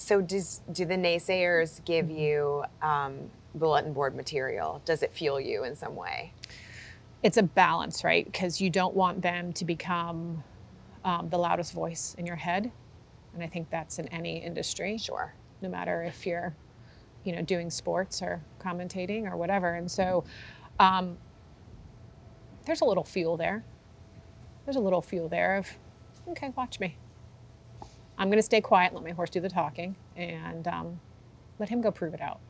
[0.00, 4.80] So does do the naysayers give you um, bulletin board material?
[4.84, 6.32] Does it fuel you in some way?
[7.22, 8.24] It's a balance, right?
[8.24, 10.42] Because you don't want them to become
[11.04, 12.70] um, the loudest voice in your head,
[13.34, 14.98] and I think that's in any industry.
[14.98, 15.34] Sure.
[15.62, 16.54] no matter if you're,
[17.24, 19.74] you know, doing sports or commentating or whatever.
[19.74, 20.24] And so,
[20.78, 21.16] um,
[22.64, 23.64] there's a little fuel there.
[24.64, 25.66] There's a little fuel there of,
[26.28, 26.96] okay, watch me.
[28.20, 31.00] I'm going to stay quiet, let my horse do the talking, and um,
[31.60, 32.40] let him go prove it out.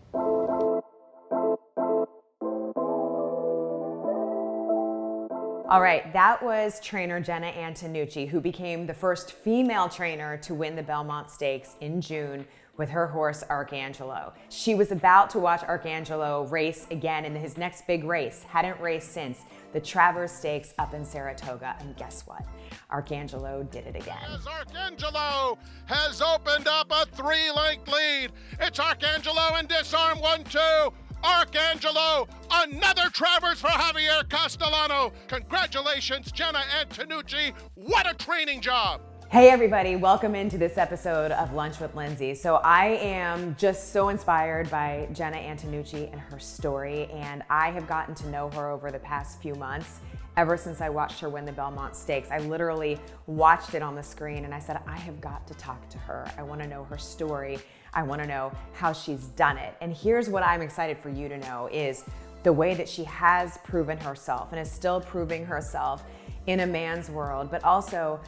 [5.70, 10.75] All right, that was trainer Jena Antonucci, who became the first female trainer to win
[10.75, 12.47] the Belmont Stakes in June
[12.78, 14.32] with her horse Arcangelo.
[14.48, 19.12] She was about to watch Arcangelo race again in his next big race, hadn't raced
[19.12, 19.41] since
[19.73, 22.42] the Travers Stakes up in Saratoga, and guess what?
[22.91, 24.16] Arcangelo did it again.
[24.33, 28.33] As Arcangelo has opened up a three length lead.
[28.60, 30.92] It's Arcangelo and Disarm one, two.
[31.24, 35.12] Arcangelo, another Travers for Javier Castellano.
[35.27, 37.53] Congratulations, Jena Antonucci.
[37.75, 39.00] What a training job.
[39.31, 42.34] Hey, everybody, welcome into this episode of Lunch with Lindsay.
[42.34, 47.87] So, I am just so inspired by Jena Antonucci and her story, and I have
[47.87, 50.01] gotten to know her over the past few months.
[50.39, 54.03] Ever since I watched her win the Belmont Stakes, I literally watched it on the
[54.03, 56.27] screen and I said, I have got to talk to her.
[56.39, 57.59] I want to know her story.
[57.93, 59.75] I want to know how she's done it.
[59.83, 62.03] And here's what I'm excited for you to know is
[62.45, 66.05] the way that she has proven herself and is still proving herself
[66.47, 68.19] in a man's world, but also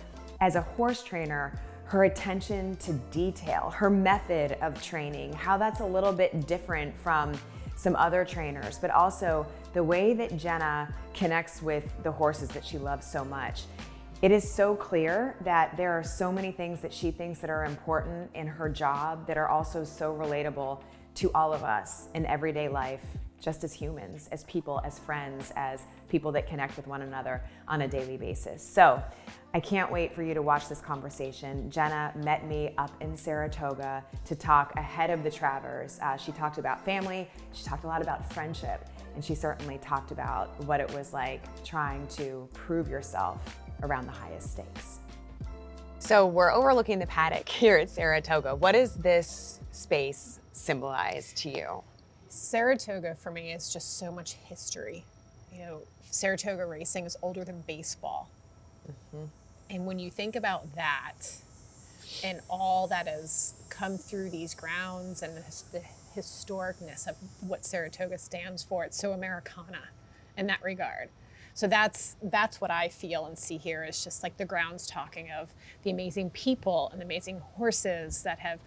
[0.40, 5.84] as a horse trainer, her attention to detail, her method of training, how that's a
[5.84, 7.32] little bit different from
[7.76, 12.78] some other trainers, but also the way that Jena connects with the horses that she
[12.78, 13.62] loves so much.
[14.22, 17.64] It is so clear that there are so many things that she thinks that are
[17.64, 20.82] important in her job that are also so relatable
[21.16, 23.04] to all of us in everyday life,
[23.40, 27.82] just as humans, as people, as friends, as people that connect with one another on
[27.82, 28.62] a daily basis.
[28.62, 29.02] So
[29.54, 31.70] I can't wait for you to watch this conversation.
[31.70, 35.98] Jena met me up in Saratoga to talk ahead of the Travers.
[36.00, 40.12] Uh, she talked about family, she talked a lot about friendship, and she certainly talked
[40.12, 45.00] about what it was like trying to prove yourself around the highest stakes.
[45.98, 48.54] So we're overlooking the paddock here at Saratoga.
[48.54, 51.82] What does this space symbolize to you?
[52.30, 55.04] Saratoga for me is just so much history.
[55.52, 55.80] You know,
[56.10, 58.30] Saratoga racing is older than baseball.
[58.88, 59.24] Mm-hmm.
[59.68, 61.18] And when you think about that
[62.24, 65.42] and all that has come through these grounds and the
[65.72, 65.82] the
[66.16, 69.88] historicness of what Saratoga stands for, it's so Americana
[70.36, 71.08] in that regard.
[71.54, 75.30] So that's that's what I feel and see here is just like the grounds talking
[75.30, 75.52] of
[75.82, 78.60] the amazing people and the amazing horses that have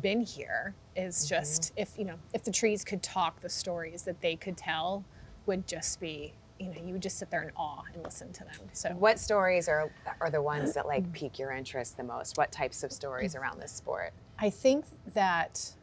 [0.00, 1.28] been here is mm-hmm.
[1.28, 5.04] just if you know if the trees could talk the stories that they could tell
[5.46, 8.44] would just be you know you would just sit there in awe and listen to
[8.44, 8.68] them.
[8.72, 9.90] So What stories are
[10.20, 11.12] are the ones that like mm.
[11.12, 12.36] pique your interest the most?
[12.36, 13.40] What types of stories mm.
[13.40, 14.12] around this sport?
[14.38, 14.84] I think
[15.14, 15.74] that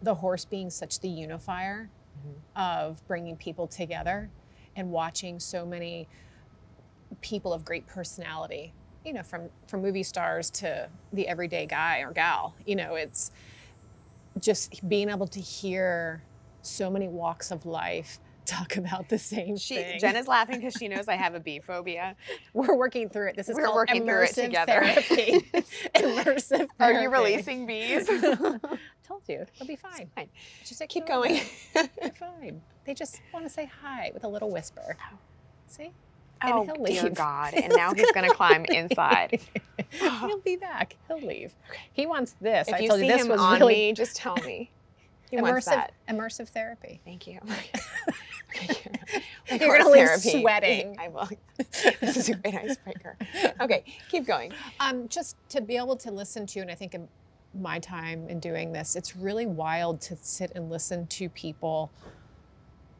[0.00, 2.60] the horse being such the unifier mm-hmm.
[2.60, 4.30] of bringing people together
[4.74, 6.08] and watching so many
[7.20, 8.72] people of great personality,
[9.04, 13.30] you know, from from movie stars to the everyday guy or gal, you know, it's
[14.40, 16.22] just being able to hear
[16.62, 20.00] so many walks of life talk about the same She thing.
[20.00, 22.16] Jena's laughing because she knows I have a bee phobia.
[22.54, 23.36] We're working through it.
[23.36, 24.80] This is We're called working through it immersive together.
[24.82, 25.40] therapy.
[25.94, 27.02] immersive Are therapy.
[27.02, 28.06] you releasing bees?
[28.08, 30.10] Told you, it'll be fine.
[30.16, 30.28] fine.
[30.64, 31.40] Just Keep going.
[31.74, 32.60] They're fine.
[32.84, 34.96] They just want to say hi with a little whisper.
[35.00, 35.18] Oh.
[35.68, 35.92] See?
[36.42, 37.14] And oh he'll dear leave.
[37.14, 37.54] God!
[37.62, 39.40] And now he's going to climb inside.
[39.90, 40.96] he'll be back.
[41.08, 41.54] He'll leave.
[41.92, 42.68] He wants this.
[42.68, 44.70] If I you told see you this him was on really me, just tell me.
[45.30, 45.92] He wants immersive that.
[46.10, 47.00] immersive therapy.
[47.06, 47.38] Thank you.
[49.50, 50.94] You're gonna leave sweating.
[51.00, 51.26] I will.
[52.02, 53.16] this is a great icebreaker.
[53.58, 54.52] Okay, keep going.
[54.78, 57.08] Um, just to be able to listen to, and I think in
[57.54, 61.90] my time in doing this, it's really wild to sit and listen to people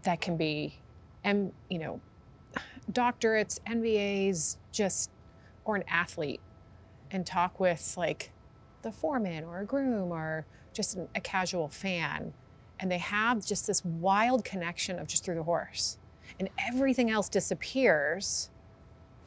[0.02, 0.74] that can be,
[1.24, 2.00] and you know,
[2.90, 5.10] doctorates, MBAs, just
[5.64, 6.40] or an athlete,
[7.10, 8.32] and talk with like
[8.82, 12.32] the foreman or a groom or just an, a casual fan,
[12.80, 15.98] and they have just this wild connection of just through the horse,
[16.40, 18.50] and everything else disappears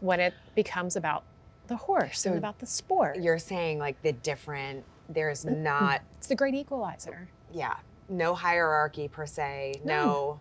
[0.01, 1.23] when it becomes about
[1.67, 2.39] the horse So and mm.
[2.39, 3.17] about the sport.
[3.19, 4.83] You're saying like the different.
[5.09, 5.63] There's mm-hmm.
[5.63, 6.01] not.
[6.17, 7.27] It's the great equalizer.
[7.51, 7.75] Yeah.
[8.09, 9.81] No hierarchy per se.
[9.83, 10.39] No.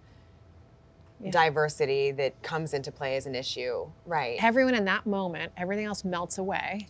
[1.21, 1.31] Yeah.
[1.31, 3.87] Diversity that comes into play as an issue.
[4.05, 4.37] Right.
[4.43, 6.89] Everyone in that moment, everything else melts away.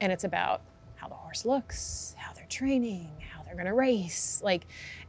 [0.00, 0.60] And it's about
[0.96, 4.40] how the horse looks, how they're training, how they're going to race.
[4.44, 4.66] Like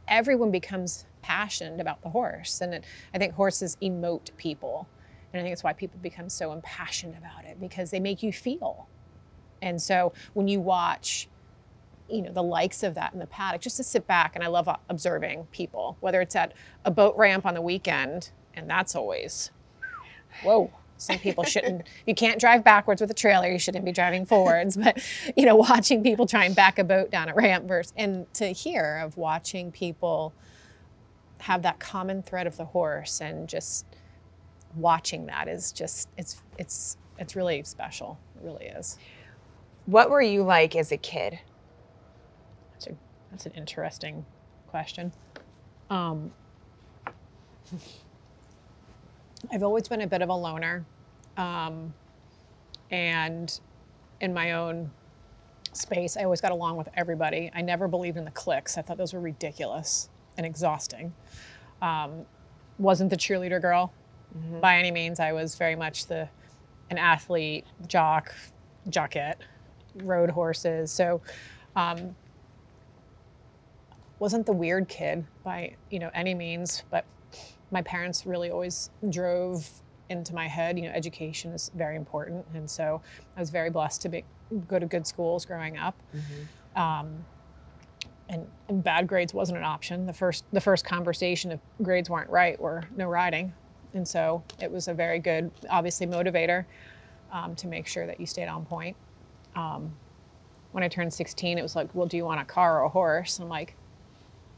[0.08, 2.60] everyone becomes passionate about the horse.
[2.60, 2.84] And it,
[3.14, 4.88] I think horses emote people.
[5.32, 8.32] And I think it's why people become so impassioned about it because they make you
[8.32, 8.88] feel.
[9.60, 11.28] And so when you watch,
[12.08, 14.48] you know, the likes of that in the paddock, just to sit back and I
[14.48, 16.52] love uh, observing people, whether it's at
[16.84, 19.50] a boat ramp on the weekend, and that's always,
[20.42, 24.26] whoa, some people shouldn't you can't drive backwards with a trailer you shouldn't be driving
[24.26, 25.00] forwards but
[25.36, 28.48] you know watching people try and back a boat down a ramp versus and to
[28.48, 30.34] hear of watching people
[31.40, 33.86] have that common thread of the horse and just
[34.74, 38.98] watching that is just it's it's it's really special it really is.
[39.86, 41.38] What were you like as a kid
[42.78, 42.96] that's a
[43.30, 44.24] that's an interesting
[44.68, 45.12] question
[45.90, 46.30] um
[49.52, 50.84] I've always been a bit of a loner.
[51.36, 51.92] Um,
[52.90, 53.58] and
[54.20, 54.90] in my own
[55.72, 57.50] space, I always got along with everybody.
[57.54, 58.78] I never believed in the cliques.
[58.78, 61.12] I thought those were ridiculous and exhausting.
[61.82, 62.24] Um,
[62.78, 63.92] wasn't the cheerleader girl
[64.36, 64.60] mm-hmm.
[64.60, 65.20] by any means.
[65.20, 66.28] I was very much the
[66.90, 68.34] an athlete, jock,
[68.88, 69.36] jockette,
[69.96, 70.90] rode horses.
[70.90, 71.20] So
[71.76, 72.16] um,
[74.18, 77.04] wasn't the weird kid by you know any means, but
[77.70, 79.68] my parents really always drove
[80.08, 82.44] into my head, you know, education is very important.
[82.54, 83.00] And so
[83.36, 84.24] I was very blessed to be,
[84.66, 86.00] go to good schools growing up.
[86.14, 86.80] Mm-hmm.
[86.80, 87.24] Um,
[88.30, 90.06] and, and, bad grades wasn't an option.
[90.06, 93.52] The first, the first conversation if grades weren't right were no riding.
[93.94, 96.66] And so it was a very good, obviously, motivator
[97.32, 98.96] um, to make sure that you stayed on point.
[99.56, 99.92] Um,
[100.72, 102.88] when I turned 16, it was like, well, do you want a car or a
[102.88, 103.38] horse?
[103.38, 103.74] And I'm like,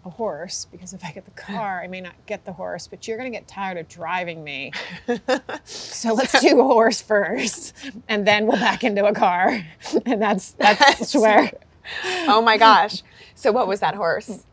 [0.04, 3.06] a horse because if I get the car, I may not get the horse, but
[3.06, 4.72] you're going to get tired of driving me.
[5.64, 7.74] so let's do a horse first
[8.08, 9.64] and then we'll back into a car.
[10.06, 11.50] And that's that's where
[12.04, 13.02] Oh my gosh.
[13.34, 14.44] So what was that horse?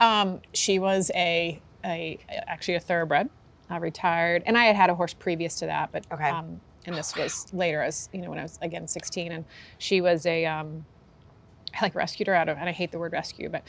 [0.00, 3.28] Um, she was a a actually a thoroughbred,
[3.70, 6.28] uh, retired, and I had had a horse previous to that, but okay.
[6.28, 9.44] um, and this was later as you know when I was again 16 and
[9.78, 10.84] she was a um,
[11.74, 13.62] I like rescued her out of and I hate the word rescue, but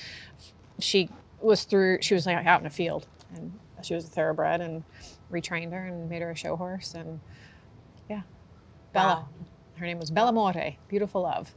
[0.80, 1.10] she
[1.44, 3.52] was through she was like out in a field and
[3.82, 4.84] she was a thoroughbred and
[5.32, 7.20] retrained her and made her a show horse and
[8.10, 8.22] yeah.
[8.94, 9.16] Bella.
[9.16, 9.28] Wow.
[9.78, 11.54] her name was bella morte beautiful love.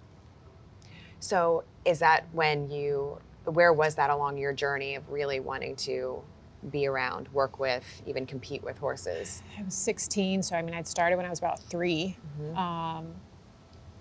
[1.20, 6.22] So is that when you where was that along your journey of really wanting to
[6.70, 9.42] be around work with even compete with horses?
[9.58, 12.58] I was 16 so i mean i'd started when i was about 3 mm-hmm.
[12.58, 13.06] um,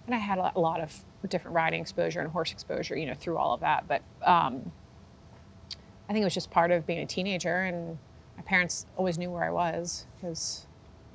[0.08, 0.94] and i had a lot of
[1.30, 4.72] different riding exposure and horse exposure you know through all of that but um,
[6.08, 7.98] I think it was just part of being a teenager, and
[8.38, 10.68] my parents always knew where I was because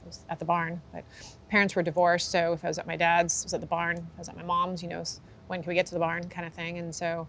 [0.03, 0.81] I was at the barn.
[0.93, 1.05] But
[1.49, 3.99] parents were divorced, so if I was at my dad's, I was at the barn.
[3.99, 5.05] If I was at my mom's, you know,
[5.47, 6.79] when can we get to the barn, kind of thing.
[6.79, 7.29] And so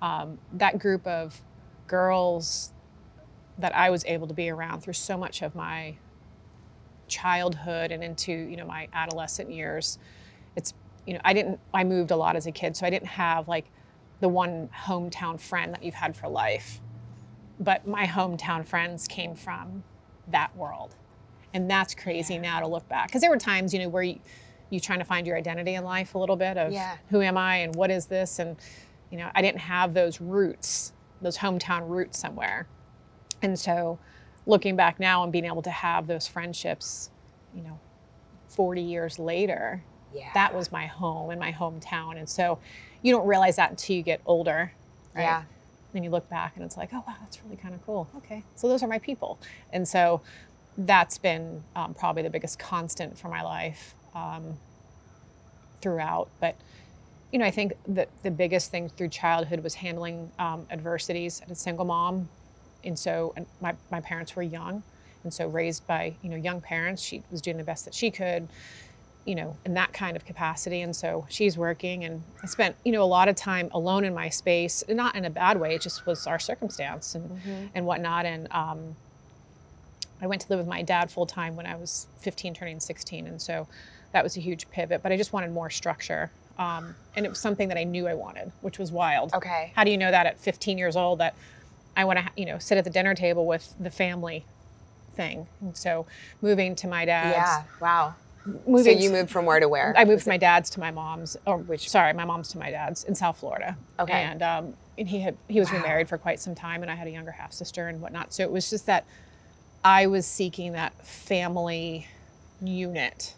[0.00, 1.38] um, that group of
[1.86, 2.72] girls
[3.58, 5.94] that I was able to be around through so much of my
[7.08, 9.98] childhood and into you know my adolescent years,
[10.56, 10.72] it's
[11.06, 13.48] you know I didn't I moved a lot as a kid, so I didn't have
[13.48, 13.66] like
[14.20, 16.80] the one hometown friend that you've had for life
[17.60, 19.82] but my hometown friends came from
[20.28, 20.94] that world.
[21.54, 22.40] And that's crazy yeah.
[22.40, 23.08] now to look back.
[23.08, 24.18] Because there were times, you know, where you,
[24.70, 26.96] you trying to find your identity in life a little bit of yeah.
[27.10, 28.38] who am I and what is this?
[28.38, 28.56] And,
[29.10, 32.66] you know, I didn't have those roots, those hometown roots somewhere.
[33.42, 33.98] And so
[34.46, 37.10] looking back now and being able to have those friendships,
[37.54, 37.78] you know,
[38.48, 39.82] 40 years later,
[40.14, 40.30] yeah.
[40.34, 42.16] that was my home and my hometown.
[42.16, 42.58] And so
[43.02, 44.72] you don't realize that until you get older.
[45.14, 45.22] Right?
[45.22, 45.42] Yeah
[45.92, 48.08] then you look back and it's like, oh, wow, that's really kind of cool.
[48.16, 49.38] Okay, so those are my people.
[49.72, 50.20] And so
[50.78, 54.56] that's been um, probably the biggest constant for my life um,
[55.80, 56.28] throughout.
[56.40, 56.56] But,
[57.30, 61.42] you know, I think that the biggest thing through childhood was handling um, adversities.
[61.44, 62.28] as a single mom.
[62.84, 64.82] And so and my, my parents were young.
[65.24, 68.10] And so raised by, you know, young parents, she was doing the best that she
[68.10, 68.48] could
[69.24, 70.80] you know, in that kind of capacity.
[70.80, 74.14] And so she's working, and I spent, you know, a lot of time alone in
[74.14, 75.74] my space, not in a bad way.
[75.74, 77.66] It just was our circumstance and mm-hmm.
[77.74, 78.26] and whatnot.
[78.26, 78.96] And um,
[80.20, 83.26] I went to live with my dad full time when I was 15, turning 16,
[83.26, 83.68] and so
[84.12, 85.02] that was a huge pivot.
[85.02, 88.14] But I just wanted more structure, um, and it was something that I knew I
[88.14, 89.32] wanted, which was wild.
[89.34, 89.72] Okay.
[89.76, 91.36] How do you know that at 15 years old that
[91.96, 94.44] I want to, you know, sit at the dinner table with the family
[95.14, 95.46] thing?
[95.60, 96.06] And so
[96.40, 97.36] moving to my dad's.
[97.36, 97.62] Yeah.
[97.80, 98.14] Wow
[98.66, 99.94] Moving, so you moved from where to where?
[99.96, 102.70] I moved from my dad's to my mom's, or which sorry, my mom's to my
[102.70, 103.76] dad's in South Florida.
[104.00, 104.12] Okay.
[104.12, 105.78] And um, and he had he was wow.
[105.78, 108.34] remarried for quite some time, and I had a younger half sister and whatnot.
[108.34, 109.04] So it was just that
[109.84, 112.08] I was seeking that family
[112.60, 113.34] unit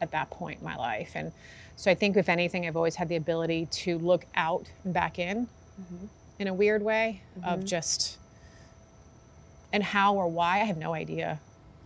[0.00, 1.32] at that point in my life, and
[1.78, 5.20] So I think, if anything, I've always had the ability to look out and back
[5.20, 5.46] in
[6.40, 8.18] in a weird way of just,
[9.72, 11.38] and how or why, I have no idea.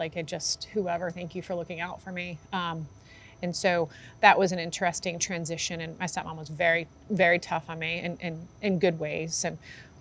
[0.03, 2.37] Like, it just, whoever, thank you for looking out for me.
[2.53, 2.89] Um,
[3.41, 3.89] and so
[4.21, 5.81] that was an interesting transition.
[5.81, 9.57] And my stepmom was very, very tough on me in, in, in good ways and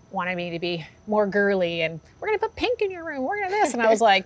[0.10, 3.26] wanted me to be more girly and we're going to put pink in your room.
[3.26, 3.74] We're going to this.
[3.74, 4.26] And I was like,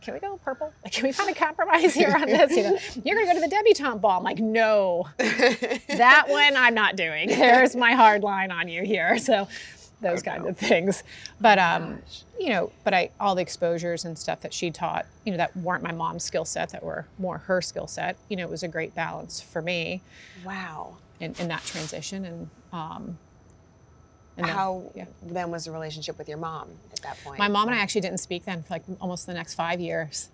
[0.00, 0.72] can we go purple?
[0.82, 2.56] Like, can we find a compromise here on this?
[2.56, 4.16] You know, you're going to go to the debutante ball.
[4.16, 7.28] I'm like, no, that one I'm not doing.
[7.28, 9.18] There's my hard line on you here.
[9.18, 9.46] So
[10.02, 11.02] those kinds of things.
[11.40, 12.02] But um,
[12.38, 15.56] you know, but I all the exposures and stuff that she taught, you know, that
[15.56, 18.16] weren't my mom's skill set, that were more her skill set.
[18.28, 20.02] You know, it was a great balance for me
[20.44, 20.96] Wow.
[21.20, 22.24] in, in that transition.
[22.24, 23.18] And um,
[24.36, 25.04] and then- How yeah.
[25.22, 27.38] then was the relationship with your mom at that point?
[27.38, 30.28] my mom and I actually didn't speak then for like almost the next five years.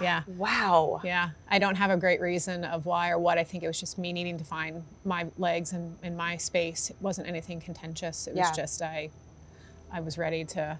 [0.00, 0.22] Yeah.
[0.26, 1.00] Wow.
[1.04, 3.38] Yeah, I don't have a great reason of why or what.
[3.38, 6.90] I think it was just me needing to find my legs and, and my space.
[6.90, 8.26] It wasn't anything contentious.
[8.26, 8.52] It was Yeah.
[8.52, 9.10] just I,
[9.92, 10.78] I was ready to,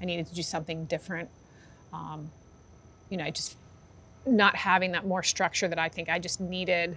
[0.00, 1.28] I needed to do something different.
[1.92, 2.30] Um,
[3.08, 3.56] you know, I just
[4.26, 6.96] not having that more structure that I think I just needed.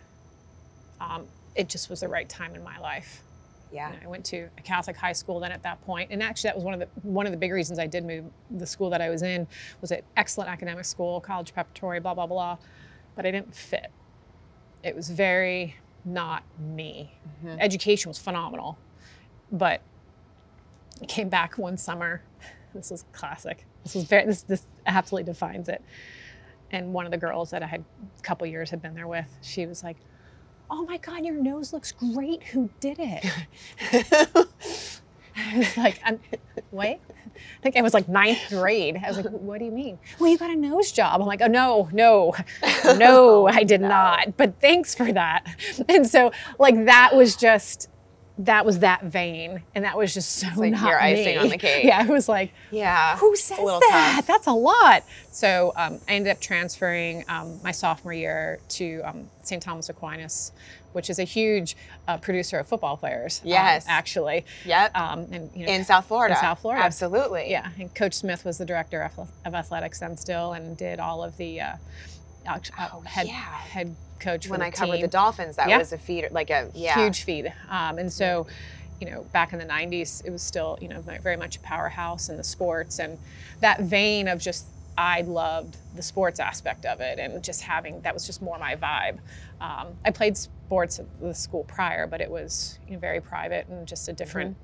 [1.02, 1.26] Um,
[1.56, 3.22] it just was the right time in my life.
[3.74, 3.90] Yeah.
[3.90, 6.50] You know, I went to a Catholic high school then at that point, and actually
[6.50, 8.26] that was one of the one of the big reasons I did move.
[8.52, 9.48] The school that I was in
[9.82, 12.58] was an excellent academic school, college preparatory, blah blah blah,
[13.16, 13.92] but I didn't fit.
[14.84, 15.76] It was very
[16.06, 17.14] not me.
[17.46, 17.60] Mm-hmm.
[17.60, 18.78] Education was phenomenal,
[19.52, 19.82] but
[21.02, 22.22] I came back one summer.
[22.74, 23.68] This was classic.
[23.84, 24.26] This was very.
[24.26, 25.80] This this absolutely defines it.
[26.72, 27.84] And one of the girls that I had
[28.18, 29.98] a couple years had been there with, she was like,
[30.76, 32.44] "Oh my God, your nose looks great.
[32.46, 33.26] Who did it?"
[35.36, 36.20] I was like, I'm,
[36.72, 37.00] "Wait."
[37.36, 39.00] I think I was like ninth grade.
[39.04, 41.22] I was like, "What do you mean?" Well, you got a nose job.
[41.22, 42.34] I'm like, "Oh no, no,
[42.98, 45.46] no, I did not." But thanks for that.
[45.88, 47.90] And so, like, that was just.
[48.40, 51.38] That was that vein, and that was just so like not your icing me.
[51.38, 51.84] on the cake.
[51.86, 53.16] Yeah, it was like, Yeah.
[53.18, 54.14] who It's says that?
[54.18, 54.26] tough.
[54.28, 55.04] That's a lot.
[55.32, 59.62] So um, I ended up transferring um, my sophomore year to um, St.
[59.62, 60.52] Thomas Aquinas,
[60.94, 63.40] which is a huge uh, producer of football players.
[63.44, 63.86] um, Yes.
[63.88, 64.46] actually.
[64.66, 64.98] Yep.
[64.98, 66.34] Um, and you know, in South Florida.
[66.34, 66.84] in South Florida.
[66.84, 67.52] Absolutely.
[67.52, 67.70] yeah.
[67.80, 71.38] And Coach Smith was the director of, of athletics then still, and did all of
[71.38, 71.76] the uh,
[72.48, 73.34] Oh, head yeah.
[73.34, 75.08] head coach for When I covered the.
[75.08, 75.78] Dolphins, that Yeah.
[75.78, 76.96] was a feeder, like a yeah.
[76.96, 77.54] huge feed.
[77.70, 78.48] Um, and so,
[79.02, 82.30] you know, back in the 90s, it was still, you know, very much a powerhouse
[82.30, 83.00] in the sports.
[83.00, 83.18] And
[83.60, 88.14] that vein of just, I loved the sports aspect of it and just having, that
[88.14, 89.18] was just more my vibe.
[89.60, 93.68] Um, I played sports at the school prior, but it was you know, very private
[93.68, 94.56] and just a different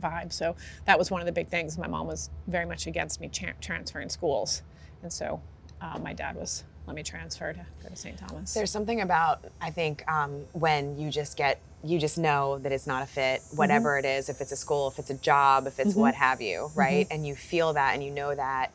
[0.00, 0.32] vibe.
[0.32, 0.54] So
[0.86, 1.76] that was one of the big things.
[1.76, 4.62] My mom was very much against me tra- transferring schools.
[5.02, 5.40] And so
[5.80, 8.16] uh, my dad was, let me transfer to go to St.
[8.18, 8.54] Thomas.
[8.54, 12.86] There's something about I think um, when you just get you just know that it's
[12.88, 13.56] not a fit, Mm-hmm.
[13.56, 16.40] whatever it is, if it's a school, if it's a job, if it's what have
[16.40, 17.06] you, right?
[17.10, 18.72] And you feel that and you know that,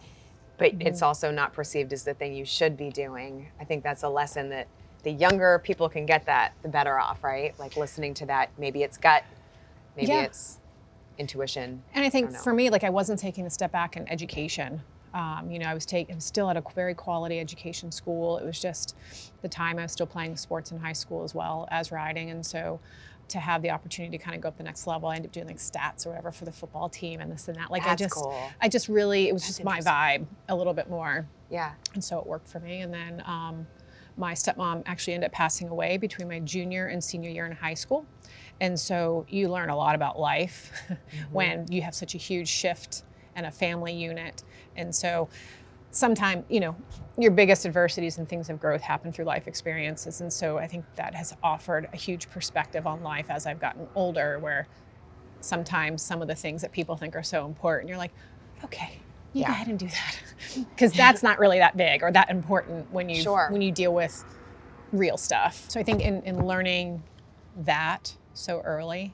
[0.58, 1.05] but it's Mm-hmm.
[1.05, 3.50] also not perceived as the thing you should be doing.
[3.60, 4.67] I think that's a lesson that
[5.01, 7.58] the younger people can get that, the better off, right?
[7.60, 8.51] Like listening to that.
[8.58, 9.25] Maybe it's gut,
[9.98, 10.22] maybe Yeah.
[10.22, 10.60] it's
[11.17, 11.84] intuition.
[11.93, 14.82] And I think don't for me, like I wasn't taking a step back in education.
[15.13, 18.38] Um, you know, I was taking, still at a very quality education school.
[18.38, 18.96] It was just
[19.41, 22.46] the time I was still playing sports in high school as well as riding, and
[22.46, 22.79] so
[23.29, 25.34] to have the opportunity to kind of go up the next level, I ended up
[25.34, 27.72] doing like stats or whatever for the football team and this and that.
[27.72, 28.38] Like I just, cool.
[28.62, 31.72] I just really, it was just my vibe a little bit more Yeah.
[31.93, 32.82] and so it worked for me.
[32.82, 33.65] And then um,
[34.17, 37.74] my stepmom actually ended up passing away between my junior and senior year in high
[37.74, 38.05] school.
[38.60, 40.72] And so you learn a lot about life
[41.32, 43.03] when you have such a huge shift
[43.36, 44.44] and a family unit.
[44.75, 45.30] And so
[45.92, 46.75] sometimes, you know,
[47.18, 50.22] your biggest adversities and things of growth happen through life experiences.
[50.22, 53.88] And so I think that has offered a huge perspective on life as I've gotten
[53.96, 54.68] older, where
[55.42, 58.13] sometimes some of the things that people think are so important, you're like,
[58.63, 59.02] okay,
[59.34, 59.48] you Yeah.
[59.48, 60.20] go ahead and do that.
[60.75, 63.48] Because that's not really that big or that important when you Sure.
[63.50, 64.24] when you deal with
[64.92, 65.66] real stuff.
[65.70, 67.02] So I think in, in learning
[67.56, 69.13] that so early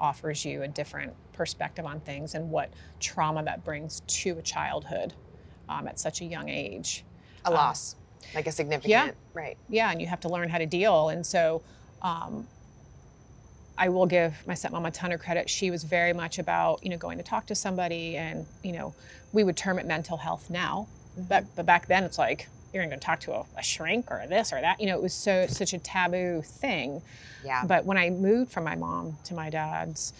[0.00, 5.14] offers you a different perspective on things and what trauma that brings to a childhood
[5.68, 7.04] um, at such a young age.
[7.44, 7.96] A loss,
[8.34, 9.56] like a significant, yeah, right?
[9.68, 11.10] Yeah, and you have to learn how to deal.
[11.10, 11.62] And so
[12.02, 12.46] um,
[13.76, 15.48] I will give my stepmom a ton of credit.
[15.48, 18.94] She was very much about, you know, going to talk to somebody and, you know,
[19.32, 20.88] we would term it mental health now.
[21.28, 24.24] But, but back then it's like, you're going to talk to a, a shrink or
[24.28, 24.80] this or that.
[24.80, 27.02] You know, it was so such a taboo thing.
[27.44, 27.64] Yeah.
[27.66, 30.12] But when I moved from my mom to my dad's,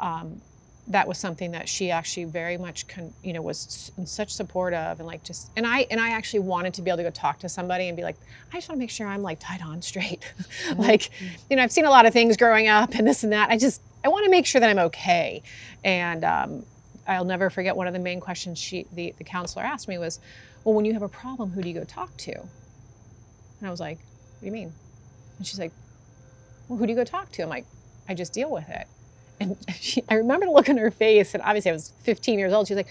[0.00, 0.40] um,
[0.88, 4.72] that was something that she actually very much con, you know was s- such support
[4.72, 7.10] of and like just and i and i actually wanted to be able to go
[7.10, 8.16] talk to somebody and be like
[8.52, 10.32] i just want to make sure i'm like tied on straight
[10.76, 11.10] like
[11.50, 13.56] you know i've seen a lot of things growing up and this and that i
[13.58, 15.42] just i want to make sure that i'm okay
[15.82, 16.64] and um,
[17.08, 20.20] i'll never forget one of the main questions she the, the counselor asked me was
[20.66, 23.80] well when you have a problem who do you go talk to and i was
[23.80, 24.72] like what do you mean
[25.38, 25.72] and she's like
[26.68, 27.64] well who do you go talk to i'm like
[28.08, 28.86] i just deal with it
[29.40, 32.52] and she, I remember the look on her face, and obviously I was 15 years
[32.52, 32.68] old.
[32.68, 32.88] She's like,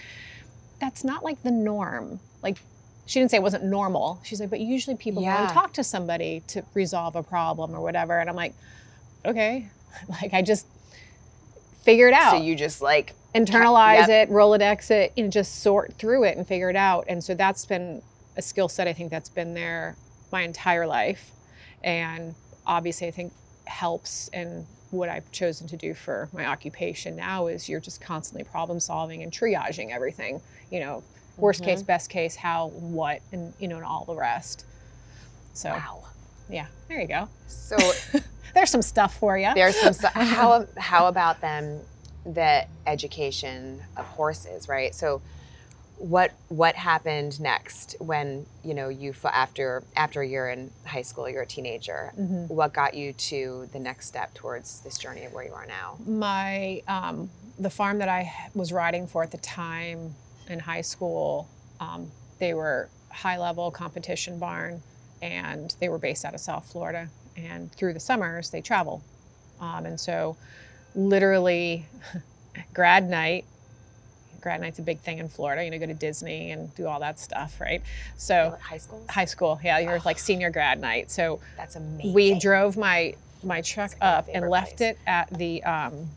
[0.80, 2.58] "That's not like the norm." Like,
[3.06, 4.20] she didn't say it wasn't normal.
[4.24, 7.82] She's like, "But usually people go and talk to somebody to resolve a problem or
[7.82, 8.54] whatever." And I'm like,
[9.26, 9.70] "Okay,"
[10.10, 10.68] like I just
[11.86, 14.30] figure it out, So you just like internalize Yep.
[14.30, 17.06] it, Rolodex it, exit, and just sort through it and figure it out.
[17.08, 18.02] And so that's been
[18.36, 19.96] a skill set I think that's been there
[20.32, 21.32] my entire life,
[21.84, 23.32] and obviously I think
[23.66, 28.44] helps in what I've chosen to do for my occupation now is you're just constantly
[28.44, 30.42] problem solving and triaging everything.
[30.72, 31.04] You know,
[31.38, 31.72] worst mm-hmm.
[31.72, 34.66] case, best case, how, what, and you know, and all the rest.
[35.54, 36.04] So wow.
[36.50, 37.28] Yeah, there you go.
[37.48, 37.78] So
[38.54, 39.54] There's some stuff for you.
[39.54, 41.82] there's some stu- how how about then
[42.26, 44.96] the education of horses, right?
[44.96, 45.22] So
[45.98, 51.42] what what happened next when you know you after after you're in high school, you're
[51.42, 52.14] a teenager.
[52.18, 52.54] Mm-hmm.
[52.54, 55.98] What got you to the next step towards this journey of where you are now?
[56.06, 60.16] my um, the farm that I was riding for at the time
[60.48, 61.50] in high school,
[61.82, 62.10] um,
[62.40, 64.82] they were high level competition barn,
[65.34, 67.10] and they were based out of South Florida.
[67.38, 69.04] And through the summers, they travel,
[69.60, 70.38] um, and so
[70.96, 71.86] literally
[72.74, 73.46] grad night.
[74.40, 75.64] Grad night's a big thing in Florida.
[75.66, 77.82] You know, go to Disney and do all that stuff, right?
[78.16, 79.04] So high school?
[79.10, 81.10] high school, yeah, you're like senior grad night.
[81.10, 82.14] So That's amazing.
[82.14, 84.92] we drove my my truck up and left place.
[84.92, 86.10] it at the um,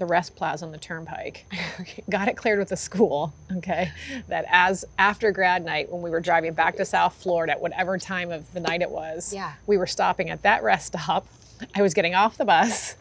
[0.00, 1.44] the rest plaza on the turnpike.
[2.10, 3.32] Got it cleared with the school.
[3.58, 3.92] Okay,
[4.28, 7.98] that as after grad night when we were driving back to South Florida at whatever
[7.98, 9.52] time of the night it was, Yeah.
[9.66, 11.26] we were stopping at that rest stop.
[11.74, 12.96] I was getting off the bus,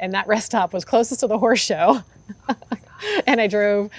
[0.00, 2.02] and that rest stop was closest to the horse show.
[3.26, 3.90] and I drove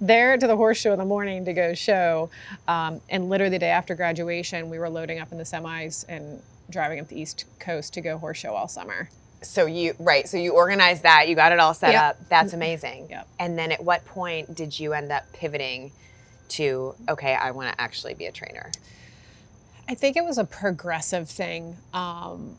[0.00, 2.30] there to the horse show in the morning to go show.
[2.66, 6.40] Um, and literally the day after graduation, we were loading up in the semis and
[6.70, 9.10] driving up the East Coast to go horse show all summer.
[9.42, 12.02] So you right, so you organized that, you got it all set Yep.
[12.02, 12.28] up.
[12.28, 13.06] That's amazing.
[13.10, 13.28] Yep.
[13.38, 15.92] And then at what point did you end up pivoting
[16.50, 18.70] to okay, I want to actually be a trainer?
[19.88, 21.76] I think it was a progressive thing.
[21.94, 22.56] Um,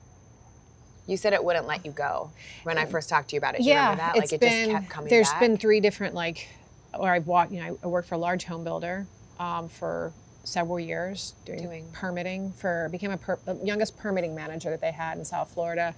[1.06, 2.30] You said it wouldn't let you go
[2.64, 3.60] when I first talked to you about it.
[3.60, 4.16] Do you yeah, remember that?
[4.24, 5.40] it's like it been, just kept coming There's back.
[5.40, 6.48] been three different like,
[6.96, 7.52] where I've walked.
[7.52, 9.06] You know, I worked for a large home builder
[9.40, 10.14] um, for
[10.44, 14.92] several years doing, Doing- permitting for became a per, the youngest permitting manager that they
[14.92, 15.94] had in South Florida,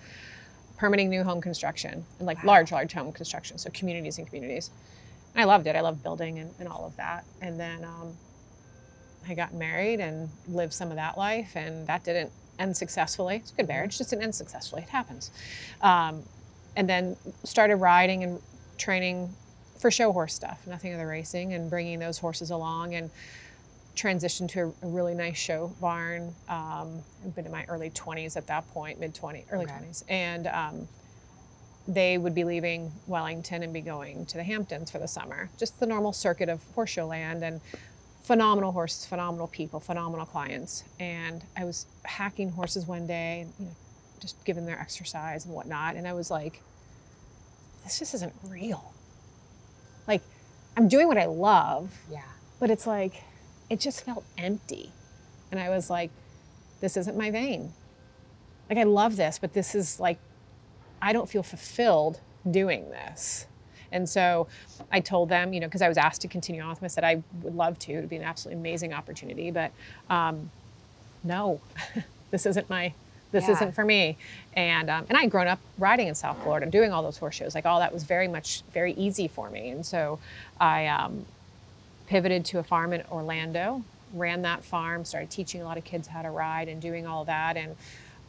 [0.82, 4.72] permitting new home construction and like large large home construction, so communities and communities.
[5.36, 5.76] And I loved it.
[5.76, 7.24] I loved building and, and all of that.
[7.40, 8.14] And then um,
[9.30, 13.36] I got married and lived some of that life, and that didn't end successfully.
[13.36, 14.82] It's a good marriage, just didn't end successfully.
[14.82, 15.30] It happens.
[15.84, 16.24] Um,
[16.76, 18.42] and then started riding and
[18.80, 19.32] training
[19.78, 23.12] for show horse stuff, nothing of the racing, and bringing those horses along and
[23.96, 26.34] transitioned to a, a really nice show barn.
[26.48, 29.74] Um, I've been in my early 20s at that point, mid 20s, early Okay.
[29.74, 30.88] 20s, and um,
[31.88, 35.50] they would be leaving Wellington and be going to the Hamptons for the summer.
[35.58, 37.60] Just the normal circuit of horse show land and
[38.24, 40.84] phenomenal horses, phenomenal people, phenomenal clients.
[41.00, 43.72] And I was hacking horses one day, you know,
[44.20, 45.96] just giving their exercise and whatnot.
[45.96, 46.62] And I was like,
[47.84, 48.94] this just isn't real.
[50.08, 50.22] Like,
[50.78, 52.22] I'm doing what I love, yeah.
[52.60, 53.24] but it's like,
[53.72, 54.92] it just felt empty.
[55.50, 56.12] And I was like,
[56.82, 57.72] this isn't my vein.
[58.70, 60.18] Like, I love this, but this is like,
[61.02, 63.46] I don't feel fulfilled doing this.
[63.94, 64.48] And so
[64.92, 66.90] I told them, you know, because I was asked to continue on with them, I
[66.90, 67.94] said, I would love to.
[67.94, 69.72] It would be an absolutely amazing opportunity, but
[70.10, 70.52] um,
[71.24, 71.62] no,
[72.32, 72.94] this isn't my,
[73.32, 73.54] this Yeah.
[73.54, 74.18] isn't for me.
[74.54, 77.36] And, um, and I had grown up riding in South Florida, doing all those horse
[77.36, 77.56] shows.
[77.56, 79.70] Like all that was very much, very easy for me.
[79.70, 80.20] And so
[80.60, 81.26] I um,
[82.12, 83.82] pivoted to a farm in Orlando,
[84.14, 87.24] ran that farm, started teaching a lot of kids how to ride and doing all
[87.24, 87.74] that, and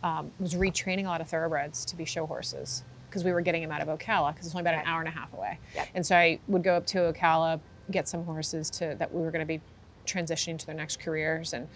[0.04, 3.60] um, was retraining a lot of thoroughbreds to be show horses because we were getting
[3.60, 5.58] them out of Ocala because it's only about an hour and a half away.
[5.74, 5.88] Yep.
[5.96, 7.58] And so I would go up to Ocala,
[7.90, 9.60] get some horses to that we were going to be
[10.06, 11.52] transitioning to their next careers.
[11.52, 11.66] And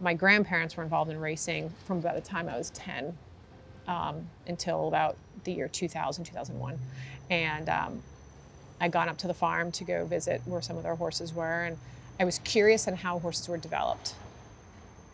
[0.00, 3.16] my grandparents were involved in racing from about the time I was 10
[3.86, 6.76] um, until about the year 2000, 2001.
[7.30, 8.02] And um,
[8.82, 11.62] I'd gone up to the farm to go visit where some of their horses were,
[11.62, 11.78] and
[12.18, 14.16] I was curious on how horses were developed.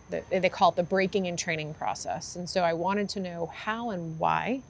[0.08, 2.34] The, they call it the breaking and training process.
[2.34, 4.62] And so I wanted to know how and why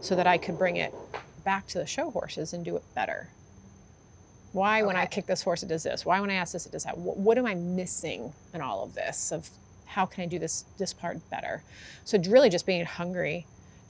[0.00, 0.94] so that I could bring it
[1.44, 3.26] back to the show horses and do it better.
[4.52, 6.06] Why, when I kick this horse, it does this?
[6.06, 6.96] Why, when I ask this, it does that?
[6.96, 9.32] What, what am I missing in all of this?
[9.32, 9.50] Of
[9.86, 11.64] how can I do this this part better?
[12.04, 13.46] So it's really just being hungry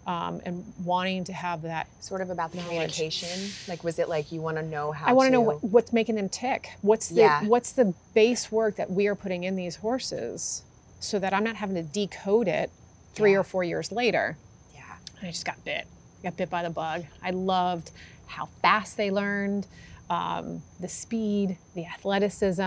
[0.07, 1.87] um, and wanting to have that.
[2.03, 2.71] Sort of about the Knowledge.
[2.71, 3.51] communication.
[3.69, 5.07] Like, was it like you want to know how?
[5.07, 6.71] I want to know what, what's making them tick.
[6.83, 7.45] What's the Yeah.
[7.45, 10.62] what's the base work that we are putting in these horses,
[11.01, 12.71] so that I'm not having to decode it
[13.14, 13.38] three Yeah.
[13.38, 14.37] or four years later.
[14.75, 14.83] Yeah.
[15.19, 15.87] And I just got bit.
[16.23, 17.05] Got bit by the bug.
[17.23, 17.90] I loved
[18.27, 19.67] how fast they learned,
[20.11, 22.62] um, the speed, the athleticism.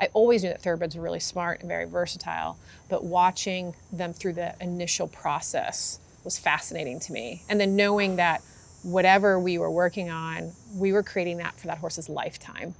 [0.00, 2.58] I always knew that thoroughbreds were really smart and very versatile,
[2.88, 7.42] but watching them through the initial process was fascinating to me.
[7.48, 8.42] And then knowing that
[8.82, 12.74] whatever we were working on, we were creating that for that horse's lifetime.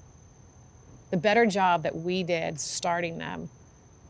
[1.11, 3.51] The better job that we did starting them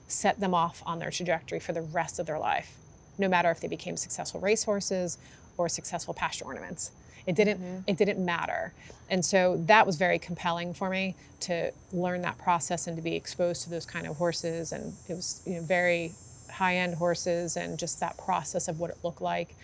[0.08, 2.76] set them off on their trajectory for the rest of their life,
[3.18, 5.18] no matter if they became successful racehorses
[5.56, 6.92] or successful pasture ornaments.
[7.26, 7.80] It didn't mm-hmm.
[7.86, 8.72] it didn't matter.
[9.08, 13.14] And so that was very compelling for me to learn that process and to be
[13.14, 16.12] exposed to those kind of horses and it was you know very
[16.52, 19.54] high-end horses and just that process of what it looked like.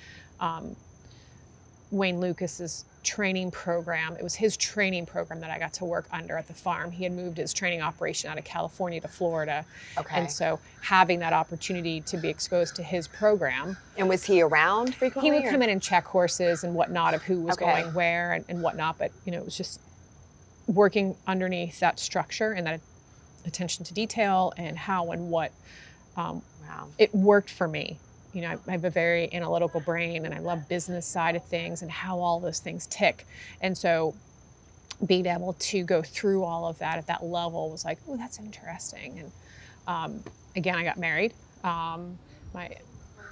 [0.40, 0.77] Um,
[1.90, 4.14] Wayne Lukas's training program.
[4.16, 6.90] It was his training program that I got to work under at the farm.
[6.90, 9.64] He had moved his training operation out of California to Florida.
[9.96, 10.14] Okay.
[10.16, 14.94] And so having that opportunity to be exposed to his program, And was he around
[14.96, 15.31] frequently?
[15.31, 17.64] he would or- come in and check horses and whatnot of who was Okay.
[17.83, 18.98] going where and, and whatnot.
[18.98, 19.81] But you know, it was just
[20.66, 22.81] working underneath that structure and that
[23.46, 25.53] attention to detail and how and what
[26.18, 26.88] um, Wow.
[26.98, 27.98] it worked for me.
[28.33, 31.83] You know, I, have a very analytical brain and I love business side of things
[31.83, 33.26] and how all those things tick.
[33.61, 34.14] And so
[35.07, 38.38] being able to go through all of that at that level was like, oh, that's
[38.38, 39.18] interesting.
[39.18, 39.33] And
[39.87, 40.24] um,
[40.57, 41.35] again, I got married.
[41.64, 42.18] Um,
[42.54, 42.76] my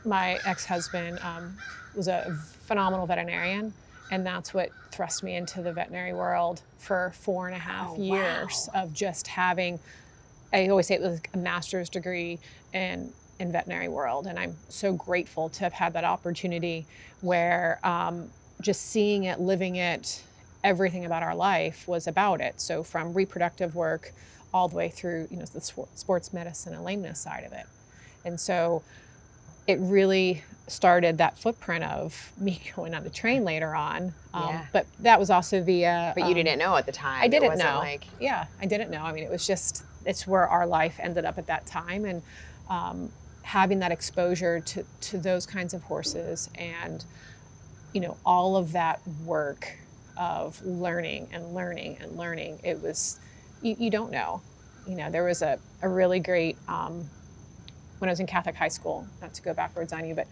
[0.04, 1.56] my ex-husband um,
[1.96, 3.72] was a phenomenal veterinarian,
[4.10, 8.00] and that's what thrust me into the veterinary world for four and a half Oh,
[8.00, 9.80] years of just having.
[10.52, 12.38] I always say it was a master's degree
[12.72, 16.86] in in veterinary world, and I'm so grateful to have had that opportunity
[17.20, 20.22] where um, just seeing it, living it,
[20.64, 22.60] everything about our life was about it.
[22.60, 24.12] So from reproductive work
[24.54, 27.66] all the way through, you know, the sports medicine and lameness side of it,
[28.24, 28.82] and so
[29.66, 34.14] it really started that footprint of me going on the train later on.
[34.34, 34.66] Um, Yeah.
[34.72, 36.12] But that was also via.
[36.14, 37.22] But you um, didn't know at the time.
[37.22, 37.78] I didn't know.
[37.78, 39.02] Like, Yeah, I didn't know.
[39.02, 42.22] I mean, it was just it's where our life ended up at that time, and
[42.70, 43.10] um,
[43.46, 47.04] having that exposure to to those kinds of horses, and
[47.92, 49.78] you know, all of that work
[50.16, 52.58] of learning and learning and learning.
[52.64, 53.20] It was
[53.62, 54.42] you, you don't know.
[54.88, 57.08] You know, there was a, a really great um,
[57.98, 60.26] when I was in Catholic high school, not to go backwards on you, but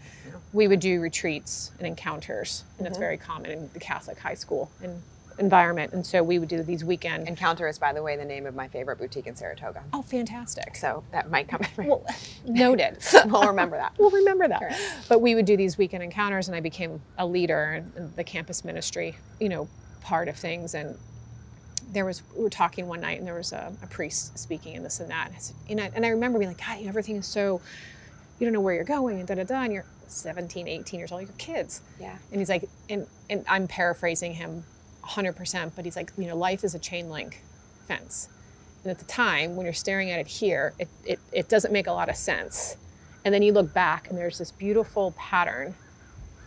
[0.51, 4.69] we would do retreats and encounters, and it's very common in the Catholic high school
[4.83, 5.01] and
[5.37, 5.93] environment.
[5.93, 7.27] And so we would do these weekend.
[7.27, 9.83] Encounter is, by the way, the name of my favorite boutique in Saratoga.
[9.93, 10.75] oh, fantastic!
[10.75, 11.61] So that might come.
[11.77, 12.05] Well,
[12.45, 12.97] noted.
[13.25, 13.93] we'll remember that.
[13.97, 14.59] we'll remember that.
[14.59, 14.89] Sure.
[15.09, 18.63] But we would do these weekend encounters, and I became a leader in, the campus
[18.63, 19.67] ministry, you know,
[20.01, 20.73] part of things.
[20.75, 20.97] And
[21.91, 24.85] there was we were talking one night, and there was a, a priest speaking, and
[24.85, 25.27] this and that.
[25.27, 27.61] And I said, you know, and I remember being like, God, everything is so,
[28.39, 29.63] you don't know where you're going, and da da da.
[29.63, 31.81] And you're 17, 18 years old, you're kids.
[31.99, 32.15] Yeah.
[32.31, 34.63] And he's like, and and I'm paraphrasing him
[35.05, 37.41] 100%, but he's like, you know, life is a chain link
[37.87, 38.29] fence.
[38.83, 41.87] And at the time, when you're staring at it here, it, it, it doesn't make
[41.87, 42.77] a lot of sense.
[43.23, 45.73] And then you look back and there's this beautiful pattern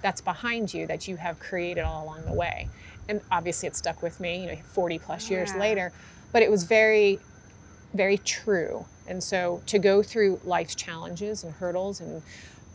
[0.03, 2.69] that's behind you that you have created all along the way.
[3.09, 5.61] And obviously it stuck with me, you know, 40 plus years Yeah.
[5.61, 5.93] later,
[6.33, 7.19] but it was very,
[7.95, 8.85] very true.
[9.09, 12.23] And so to go through life's challenges and hurdles and,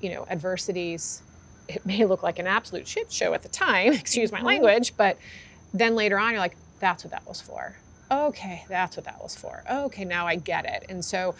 [0.02, 1.22] you know, adversities,
[1.69, 4.48] it may look like an absolute shit show at the time, excuse my mm-hmm.
[4.48, 5.17] language, but
[5.73, 7.75] then later on you're like, that's what that was for.
[8.12, 9.63] Okay, that's what that was for.
[9.69, 10.86] Okay, now I get it.
[10.89, 11.36] And so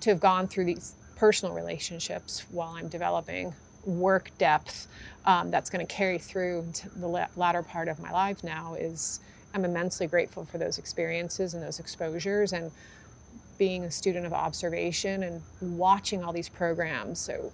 [0.00, 4.88] to have gone through these personal relationships while I'm developing work depth
[5.24, 8.74] um, that's going to carry through to the la- latter part of my life now
[8.74, 9.20] is
[9.54, 12.70] I'm immensely grateful for those experiences and those exposures and
[13.58, 17.18] being a student of observation and watching all these programs.
[17.18, 17.52] So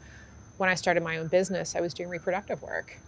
[0.57, 2.99] when I started my own business, I was doing reproductive work,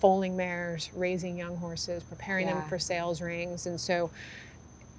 [0.00, 2.54] foaling mares, raising young horses, preparing Yeah.
[2.60, 3.66] them for sales rings.
[3.66, 4.10] And so,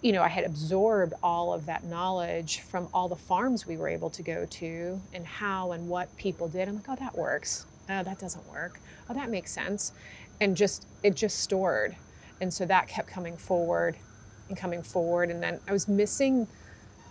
[0.01, 3.87] you know, I had absorbed all of that knowledge from all the farms we were
[3.87, 6.67] able to go to and how and what people did.
[6.67, 7.65] I'm like, oh, that works.
[7.89, 8.79] Oh, that doesn't work.
[9.09, 9.91] Oh, that makes sense.
[10.41, 11.95] And just, it just stored.
[12.41, 13.97] And so that kept coming forward
[14.47, 15.29] and coming forward.
[15.31, 16.47] And then I was missing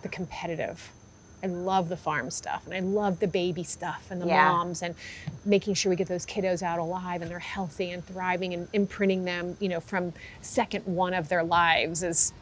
[0.01, 0.91] the competitive
[1.43, 4.51] I love the farm stuff and I love the baby stuff and the Yeah.
[4.51, 4.93] moms and
[5.45, 9.23] making sure we get those kiddos out alive and they're healthy and thriving and imprinting
[9.25, 12.33] them, you know, from second one of their lives is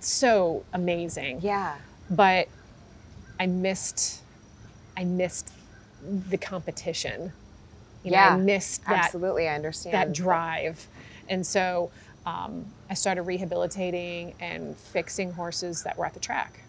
[0.00, 1.40] so amazing.
[1.40, 1.76] Yeah.
[2.10, 2.48] But
[3.40, 4.20] I missed
[4.96, 5.50] I missed
[6.28, 7.32] the competition.
[8.02, 9.94] You know, Yeah, I missed that Absolutely, I understand.
[9.94, 10.86] that drive.
[11.28, 11.90] And so
[12.26, 16.60] um, I started rehabilitating and fixing horses that were at the track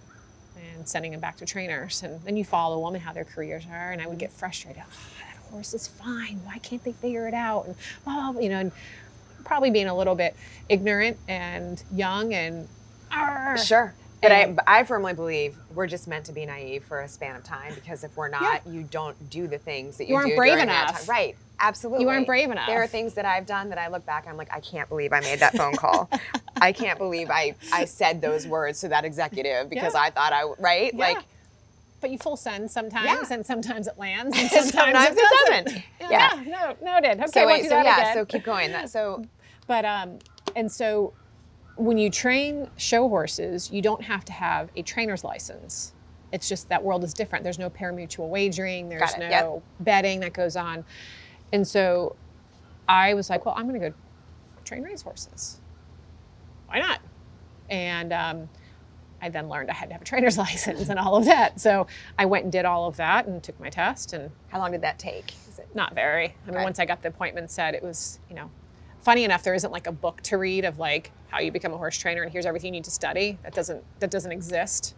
[0.84, 2.04] and sending them back to trainers.
[2.04, 3.94] And then you follow them and how their careers are.
[3.94, 4.40] And I would get mm-hmm.
[4.40, 4.84] frustrated.
[4.86, 6.42] Oh, that horse is fine.
[6.44, 7.68] Why can't they figure it out?
[7.68, 8.72] And, oh, you know, and
[9.46, 10.36] probably being a little bit
[10.68, 12.68] ignorant and young and,
[13.12, 13.94] "Arr." Sure.
[14.24, 17.36] But I, And- I firmly believe we're just meant to be naive for a span
[17.36, 20.30] of time because if we're not, you don't do the things that you, You aren't
[20.32, 21.00] do brave enough.
[21.02, 21.10] time.
[21.10, 21.36] Right.
[21.60, 22.04] Absolutely.
[22.04, 22.68] You aren't brave enough.
[22.68, 25.14] There are things that I've done that I look back, I'm like, I can't believe
[25.14, 26.10] I made that phone call.
[26.62, 30.02] I can't believe I, I said those words to that executive because Yeah.
[30.02, 30.92] I thought I, right?
[30.94, 31.00] Yeah.
[31.00, 31.18] Like,
[32.02, 33.36] But you full send sometimes, Yeah.
[33.36, 35.66] and sometimes it lands, and Sometimes sometimes, it doesn't.
[35.66, 35.84] doesn't.
[36.02, 36.44] Yeah, Yeah.
[36.48, 37.20] no, no, noted.
[37.20, 38.14] Okay, so we'll wait, do so that yeah, again.
[38.16, 38.72] so keep going.
[38.72, 39.24] That so
[39.68, 40.20] But um,
[40.56, 41.14] and so
[41.76, 45.94] when you train show horses, you don't have to have a trainer's license.
[46.32, 47.44] It's just that world is different.
[47.44, 48.90] There's no parimutuel wagering.
[48.90, 49.64] There's no yep.
[49.82, 50.84] betting that goes on,
[51.52, 52.16] and so
[52.88, 53.96] I was like, well, I'm going to go
[54.66, 55.60] train race horses.
[56.68, 57.00] Why not?
[57.70, 58.50] And um,
[59.22, 61.60] I then learned I had to have a trainer's license and all of that.
[61.60, 64.72] So I went and did all of that and took my test and how long
[64.72, 65.34] did that take?
[65.50, 66.36] Is it not very.
[66.48, 68.50] I mean, once I got the appointment set, it was, you know,
[69.04, 71.78] funny enough, there isn't like a book to read of like how you become a
[71.78, 73.38] horse trainer and here's everything you need to study.
[73.44, 74.96] That doesn't that doesn't exist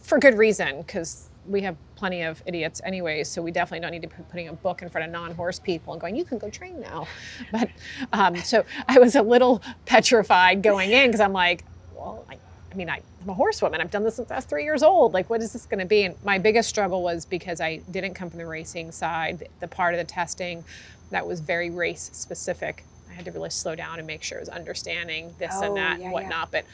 [0.00, 3.28] for good reason because we have plenty of idiots anyways.
[3.28, 5.94] So we definitely don't need to be putting a book in front of non-horse people
[5.94, 7.06] and going, you can go train now.
[7.52, 7.70] But
[8.12, 11.64] um, so I was a little petrified going in because I'm like,
[11.96, 12.36] well, I,
[12.70, 13.80] I mean, I, I'm a horsewoman.
[13.80, 15.14] I've done this since I was three years old.
[15.14, 16.04] Like, what is this going to be?
[16.04, 19.94] And my biggest struggle was because I didn't come from the racing side, the part
[19.94, 20.64] of the testing
[21.10, 22.84] that was very race specific.
[23.18, 25.76] I had to really slow down and make sure I was understanding this Oh, and
[25.76, 26.10] that yeah, and yeah.
[26.12, 26.52] whatnot.
[26.52, 26.64] But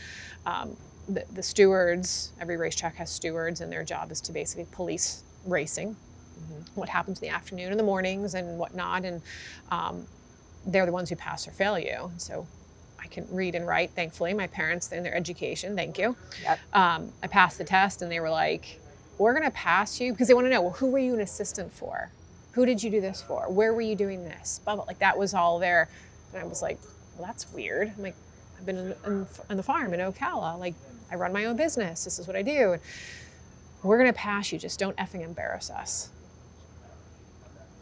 [0.44, 0.76] um,
[1.08, 5.96] the, the stewards, every racetrack has stewards, and their job is to basically police racing,
[6.34, 6.80] Mm-hmm.
[6.80, 9.04] what happens in the afternoon and the mornings and whatnot.
[9.04, 9.22] And
[9.70, 10.04] um,
[10.66, 12.10] they're the ones who pass or fail you.
[12.18, 12.44] So
[13.00, 14.34] I can read and write, thankfully.
[14.34, 16.16] My parents in their education, thank you.
[16.42, 16.58] Yep.
[16.72, 18.80] Um, I passed the test, and they were like,
[19.16, 21.20] "We're going to pass you because they want to know, well, who were you an
[21.20, 22.10] assistant for?
[22.52, 23.48] Who did you do this for?
[23.50, 24.60] Where were you doing this?
[24.64, 24.84] Blah, blah.
[24.84, 25.88] Like that was all there."
[26.34, 26.78] And I was like,
[27.16, 28.16] "Well, that's weird." I'm like,
[28.58, 30.58] "I've been in, in, on the farm in Ocala.
[30.58, 30.74] Like,
[31.10, 32.04] I run my own business.
[32.04, 32.80] This is what I do." And
[33.82, 34.58] we're going to pass you.
[34.58, 36.08] Just don't effing embarrass us.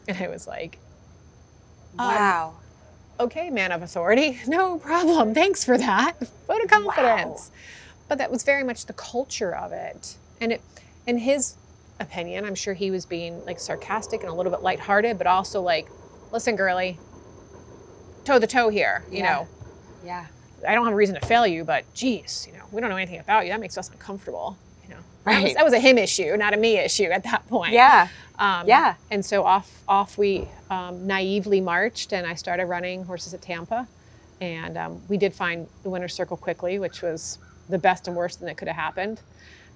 [0.08, 0.78] And I was like,
[1.98, 2.54] um, Wow.
[3.20, 5.32] okay, man of authority, no problem.
[5.34, 6.14] Thanks for that.
[6.48, 7.50] Vote of confidence.
[8.08, 10.16] But that was very much the culture of it.
[10.40, 10.60] And it,
[11.06, 11.54] in his
[12.00, 15.62] opinion, I'm sure he was being like sarcastic and a little bit lighthearted, but also
[15.62, 15.88] like,
[16.32, 16.98] listen, girly,
[18.24, 19.02] toe the toe here.
[19.10, 19.32] You Yeah.
[19.32, 19.48] know,
[20.04, 20.26] yeah.
[20.66, 22.96] I don't have a reason to fail you, but geez, you know, we don't know
[22.96, 23.50] anything about you.
[23.52, 24.56] That makes us uncomfortable.
[24.84, 25.54] You know, that, was, Right.
[25.56, 27.72] that was a him issue, not a me issue at that point.
[27.72, 28.08] Yeah.
[28.38, 28.94] Um, Yeah.
[29.10, 33.86] And so off off we um, naively marched, and I started running horses at Tampa,
[34.40, 38.38] and um, we did find the winner's circle quickly, which was the best and worst
[38.38, 39.20] thing that could have happened,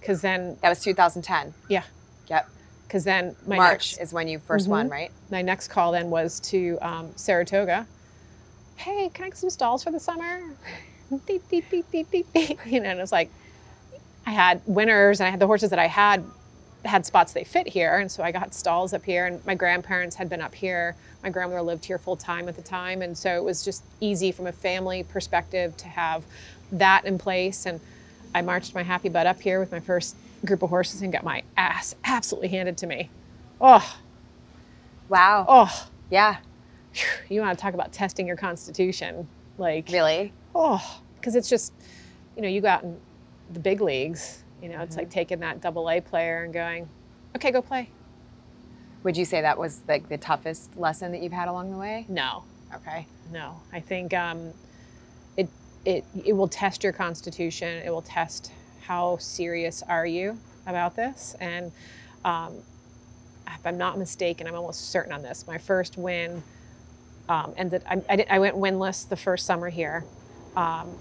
[0.00, 1.52] because then That was 2010.
[1.68, 1.82] yeah,
[2.28, 2.48] Yep.
[2.86, 4.70] because then my March next is when you 1st Mhm.
[4.70, 5.10] won, right?
[5.30, 7.86] my next call then was to um, Saratoga.
[8.76, 10.40] Hey, can I get some stalls for the summer?
[11.26, 12.58] Beep, beep, beep, beep, beep, beep.
[12.66, 13.30] You know, and it was like,
[14.26, 16.24] I had winners and I had the horses that I had
[16.84, 17.96] had spots they fit here.
[17.98, 20.94] And so I got stalls up here and my grandparents had been up here.
[21.22, 23.02] My grandmother lived here full time at the time.
[23.02, 26.24] And so it was just easy from a family perspective to have
[26.72, 27.66] that in place.
[27.66, 27.80] And
[28.34, 31.24] I marched my happy butt up here with my first group of horses and got
[31.24, 33.10] my ass absolutely handed to me.
[33.60, 33.96] Oh,
[35.08, 35.46] Wow.
[35.48, 36.36] oh, Yeah.
[37.28, 39.26] you want to talk about testing your constitution
[39.58, 40.32] like Really?
[40.54, 41.72] oh because it's just
[42.36, 42.96] you know you go out in
[43.52, 46.88] the big leagues you know it's like taking that double a player and going
[47.34, 47.88] okay go play.
[49.02, 52.06] Would you say that was like the toughest lesson that you've had along the way?
[52.08, 52.42] no.
[52.74, 53.06] Okay.
[53.32, 53.60] no.
[53.72, 54.52] I think um,
[55.36, 55.48] it
[55.84, 57.82] it it will test your constitution.
[57.84, 61.36] It will test how serious are you about this?
[61.40, 61.70] And
[62.24, 62.54] um,
[63.48, 65.46] if i'm not mistaken i'm almost certain on this.
[65.46, 66.42] My first win
[67.28, 70.04] um, ended I, I, did, I went winless the first summer here
[70.56, 70.96] um,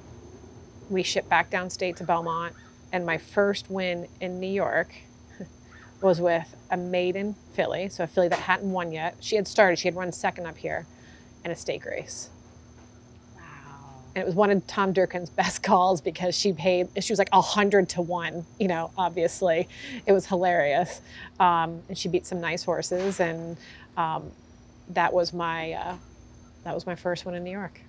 [0.90, 2.56] we shipped back downstate to belmont
[2.92, 4.94] and my first win in new york
[6.02, 9.78] was with a maiden filly so a filly that hadn't won yet she had started
[9.80, 10.86] she had run second up here
[11.44, 12.30] in a stake race
[13.36, 13.42] Wow.
[14.16, 17.30] And it was one of Tom Durkin's best calls because she paid, she was like
[17.32, 19.68] a hundred to one, you know, obviously.
[20.06, 21.02] It was hilarious.
[21.40, 23.20] Um, and she beat some nice horses.
[23.20, 23.58] And
[23.98, 24.32] um,
[24.90, 25.96] that was my, uh,
[26.66, 27.80] that was my first one in New York.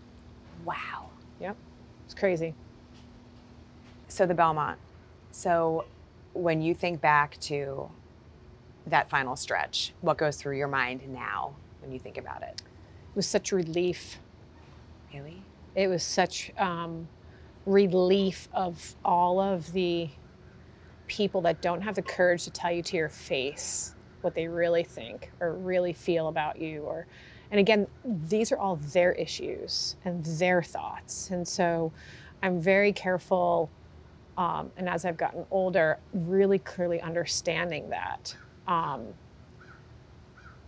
[0.64, 1.08] Wow.
[1.40, 1.56] Yep.
[2.04, 2.54] It's crazy.
[4.08, 4.78] So the Belmont.
[5.32, 5.86] So
[6.34, 7.90] when you think back to
[8.86, 12.62] that final stretch, what goes through your mind now when you think about it?
[12.62, 14.18] It was such relief.
[15.12, 15.42] Really?
[15.74, 17.08] It was such um,
[17.64, 20.08] relief of all of the
[21.06, 24.84] people that don't have the courage to tell you to your face what they really
[24.84, 27.06] think or really feel about you or
[27.50, 31.30] and again these are all their issues and their thoughts.
[31.30, 31.92] And so
[32.42, 33.70] i'm very careful
[34.37, 38.37] um, and as i've gotten older really clearly understanding that
[38.68, 39.06] um,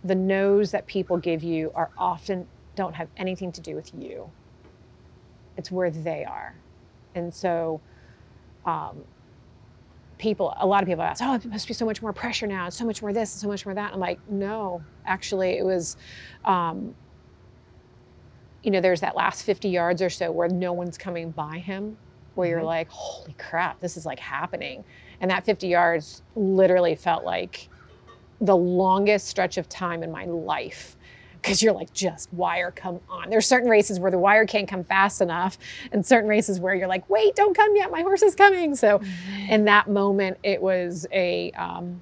[0.03, 4.29] the no's that people give you are often don't have anything to do with you.
[5.57, 6.55] It's where they are.
[7.15, 7.81] And so
[8.65, 9.03] um,
[10.19, 12.67] people a lot of people ask oh it must be so much more pressure now.
[12.67, 13.93] It's so much more this and so much more that.
[13.93, 15.97] I'm like no actually it was
[16.45, 16.93] um,
[18.63, 21.97] you know there's that last 50 yards or so where no one's coming by him
[22.35, 22.65] where you're Mhm.
[22.65, 24.83] like holy crap this is like happening.
[25.21, 27.69] And that 50 yards literally felt like
[28.41, 30.95] the longest stretch of time in my life
[31.41, 33.29] because you're like just wire come on.
[33.29, 35.57] There's certain races where the wire can't come fast enough
[35.91, 38.75] and certain races where you're like wait don't come yet my horse is coming.
[38.75, 39.01] So
[39.49, 42.01] in that moment it was a um,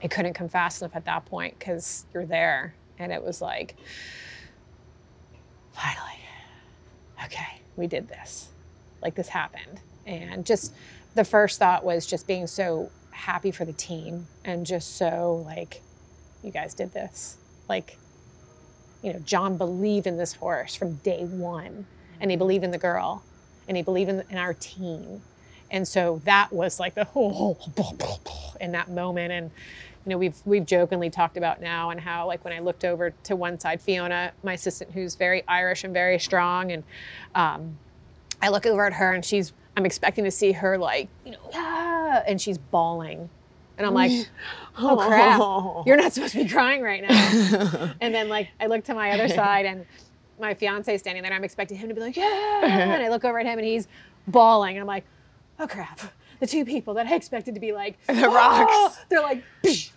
[0.00, 3.76] it couldn't come fast enough at that point because you're there and it was like
[5.72, 6.18] finally.
[7.24, 8.48] Okay we did this.
[9.02, 9.80] Like this happened.
[10.06, 10.74] And just
[11.14, 15.82] the first thought was just being so happy for the team and just so like
[16.42, 17.36] you guys did this.
[17.68, 17.98] Like
[19.02, 21.86] you know john believed in this horse from day one
[22.20, 23.22] and he believed in the girl
[23.68, 25.22] and he believed in, in our team.
[25.70, 27.58] And so that was like the whole
[28.60, 29.32] in that moment.
[29.32, 29.50] And
[30.04, 33.12] you know we've we've jokingly talked about now and how like when i looked over
[33.22, 36.82] to one side fiona my assistant who's very irish and very strong and
[37.36, 37.78] um,
[38.40, 41.50] i look over at her and she's i'm expecting to see her like you know
[41.54, 43.30] ah, and she's bawling
[43.82, 44.28] and i'm like
[44.78, 45.82] oh crap oh.
[45.86, 49.10] you're not supposed to be crying right now and then like I look to my
[49.10, 49.84] other side and
[50.42, 52.60] my fiance standing there and I'm expecting him to be like, yeah.
[52.64, 53.88] And I look over at him and he's
[54.26, 54.76] bawling.
[54.76, 55.04] And I'm like,
[55.58, 56.00] oh crap.
[56.40, 58.98] The two people that I expected to be like The "Oh," rocks.
[59.08, 59.44] They're like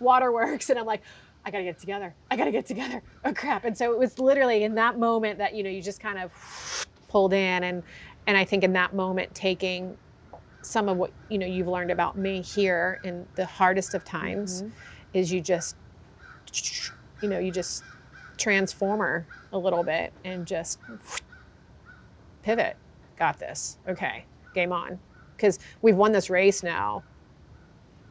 [0.00, 0.70] waterworks.
[0.70, 1.02] And I'm like,
[1.44, 2.14] I gotta get together.
[2.30, 3.02] I gotta get together.
[3.24, 3.64] Oh crap.
[3.64, 6.86] And so it was literally in that moment that, you know, you just kind of
[7.08, 7.82] pulled in and
[8.28, 9.96] and I think in that moment taking
[10.66, 14.64] some of what you know you've learned about me here in the hardest of times
[15.14, 15.76] is you just
[17.22, 17.84] you know you just
[18.36, 20.78] transformer a little bit and just
[22.42, 22.76] pivot.
[23.18, 23.78] Got this.
[23.88, 24.24] Okay
[24.56, 24.98] game on.
[25.36, 27.04] Because we've won this race now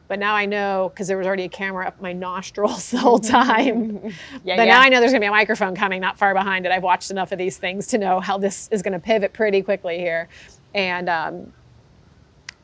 [0.08, 3.18] but now i know because there was already a camera up my nostrils the whole
[3.38, 4.00] time.
[4.44, 4.74] Yeah, but yeah.
[4.74, 6.72] now I know there's going to be a microphone coming not far behind it.
[6.72, 9.62] I've watched enough of these things to know how this is going to pivot pretty
[9.62, 10.28] quickly here,
[10.74, 11.52] and um,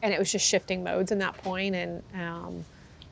[0.03, 2.65] and it was just shifting modes in that point, and um,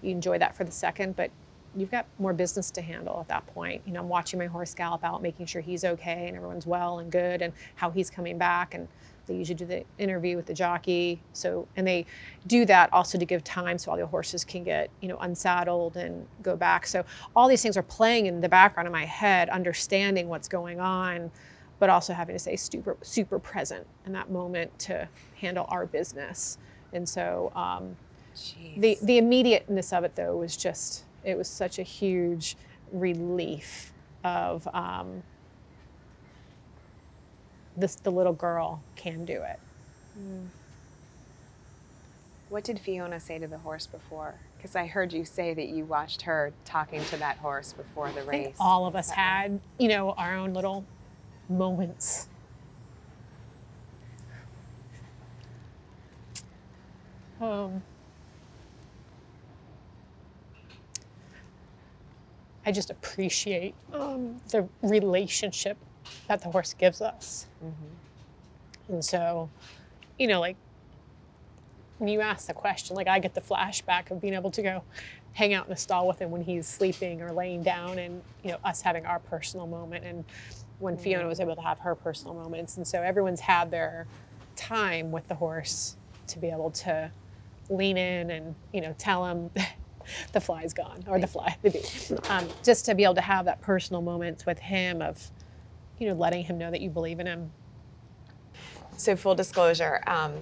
[0.02, 1.30] you enjoy that for the second, but
[1.76, 3.80] you've got more business to handle at that point.
[3.86, 6.98] You know, I'm watching my horse gallop out, making sure he's okay and everyone's well
[6.98, 8.88] and good, and how he's coming back, and
[9.26, 11.20] they usually do the interview with the jockey.
[11.32, 12.06] So, and they
[12.48, 15.96] do that also to give time so all the horses can get, you know, unsaddled
[15.96, 16.86] and go back.
[16.86, 17.04] So,
[17.36, 21.30] all these things are playing in the background of my head, understanding what's going on,
[21.78, 26.58] but also having to stay super, super present in that moment to handle our business.
[26.92, 27.96] And so, um,
[28.76, 32.56] the the immediateness of it though was just it was such a huge
[32.92, 33.92] relief
[34.24, 35.22] of um,
[37.76, 39.58] this the little girl can do it.
[42.48, 44.34] What did Fiona say to the horse before?
[44.56, 48.20] Because I heard you say that you watched her talking to that horse before the
[48.22, 48.56] I think race.
[48.58, 49.42] all of us Is that right?
[49.50, 50.84] had you know our own little
[51.48, 52.28] moments.
[57.40, 57.82] Um,
[62.66, 65.78] I just appreciate um, the relationship
[66.28, 67.46] that the horse gives us.
[68.88, 69.48] And so,
[70.18, 70.56] you know, like
[71.98, 74.82] when you ask the question, like I get the flashback of being able to go
[75.32, 78.50] hang out in the stall with him when he's sleeping or laying down and, you
[78.50, 80.24] know, us having our personal moment and
[80.80, 82.76] when Fiona was able to have her personal moments.
[82.76, 84.06] And so everyone's had their
[84.56, 85.96] time with the horse
[86.28, 87.10] to be able to
[87.70, 89.50] lean in and, you know, tell him
[90.32, 91.84] the fly's gone or the fly, the bee.
[92.28, 95.30] Um, just to be able to have that personal moments with him of,
[95.98, 97.50] you know, letting him know that you believe in him
[98.96, 100.32] So full disclosure, um,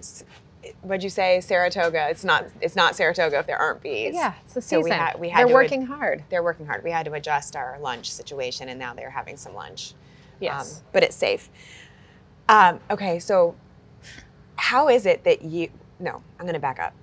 [0.82, 2.08] what'd you say, Saratoga?
[2.10, 2.46] It's not.
[2.60, 4.14] It's not Saratoga if there aren't bees.
[4.14, 6.24] Yeah, it's the So we had- we had They're to ad- working hard.
[6.30, 6.82] They're working hard.
[6.82, 9.94] We had to adjust our lunch situation, and now they're having some lunch.
[10.40, 10.78] Yes.
[10.78, 11.48] Um, but it's safe.
[12.48, 13.54] Um, okay, so
[14.56, 15.68] how is it that you?
[16.00, 16.94] No, I'm going to back up.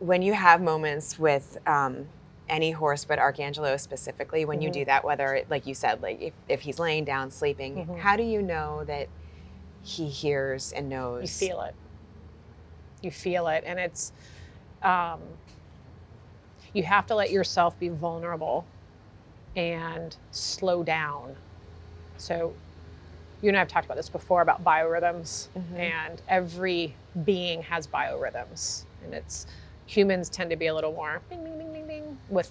[0.00, 2.06] When you have moments with um,
[2.48, 4.74] any horse, but Arcangelo specifically, when you Mhm.
[4.74, 7.98] do that, whether like you said, like if, if he's laying down sleeping, Mhm.
[7.98, 9.08] how do you know that
[9.82, 11.22] he hears and knows?
[11.42, 11.74] You feel it.
[13.02, 14.12] You feel it, and it's.
[14.82, 15.20] Um,
[16.72, 18.64] you have to let yourself be vulnerable,
[19.56, 21.34] and slow down.
[22.18, 22.54] So,
[23.40, 25.78] you and I have talked about this before about biorhythms, Mhm.
[25.78, 26.94] and every
[27.24, 29.46] being has biorhythms, and it's
[29.92, 32.50] humans tend to be a little more ding, ding, ding, ding, ding, with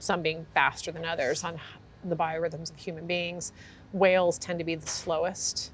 [0.00, 1.58] some being faster than others on
[2.04, 3.52] the biorhythms of human beings.
[3.92, 5.70] Whales tend to be the slowest.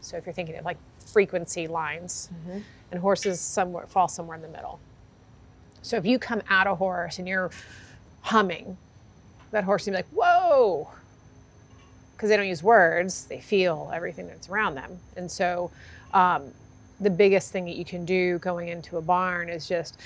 [0.00, 2.62] So if you're thinking of like frequency lines, Mhm.
[2.90, 4.80] and horses somewhere fall somewhere in the middle.
[5.82, 7.50] So if you come at a horse and you're
[8.22, 8.78] humming,
[9.50, 10.88] that horse will be like, "Whoa!"
[12.12, 14.98] Because they don't use words; they feel everything that's around them.
[15.16, 15.70] And so,
[16.14, 16.52] um,
[17.00, 20.00] the biggest thing that you can do going into a barn is just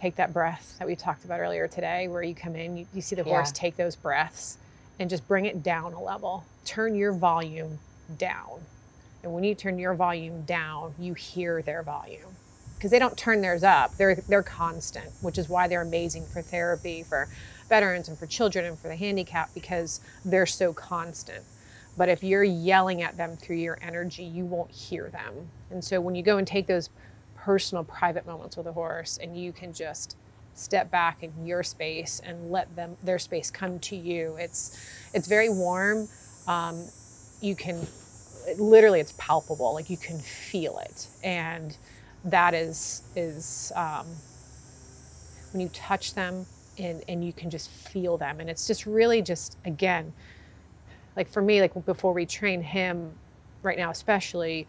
[0.00, 3.00] take that breath that we talked about earlier today, where you come in, you, you
[3.00, 3.60] see the horse Yeah.
[3.60, 4.58] take those breaths,
[4.98, 6.44] and just bring it down a level.
[6.64, 7.78] Turn your volume
[8.16, 8.60] down.
[9.22, 12.36] And when you turn your volume down, you hear their volume.
[12.76, 13.96] Because they don't turn theirs up.
[13.96, 17.28] They're they're constant, which is why they're amazing for therapy, for
[17.68, 21.44] veterans and for children and for the handicapped, because they're so constant.
[21.96, 25.48] But if you're yelling at them through your energy, you won't hear them.
[25.70, 26.88] And so when you go and take those
[27.44, 30.16] personal private moments with a horse and you can just
[30.54, 34.36] step back in your space and let them their space come to you.
[34.38, 34.78] It's
[35.14, 36.08] it's very warm.
[36.46, 36.84] Um,
[37.40, 37.86] you can
[38.58, 39.72] literally it's palpable.
[39.74, 41.06] Like you can feel it.
[41.22, 41.76] And
[42.24, 44.06] that is is um,
[45.52, 46.44] when you touch them
[46.78, 48.40] and and you can just feel them.
[48.40, 50.12] And it's just really just again
[51.16, 53.12] like for me like before we train him
[53.62, 54.66] right now especially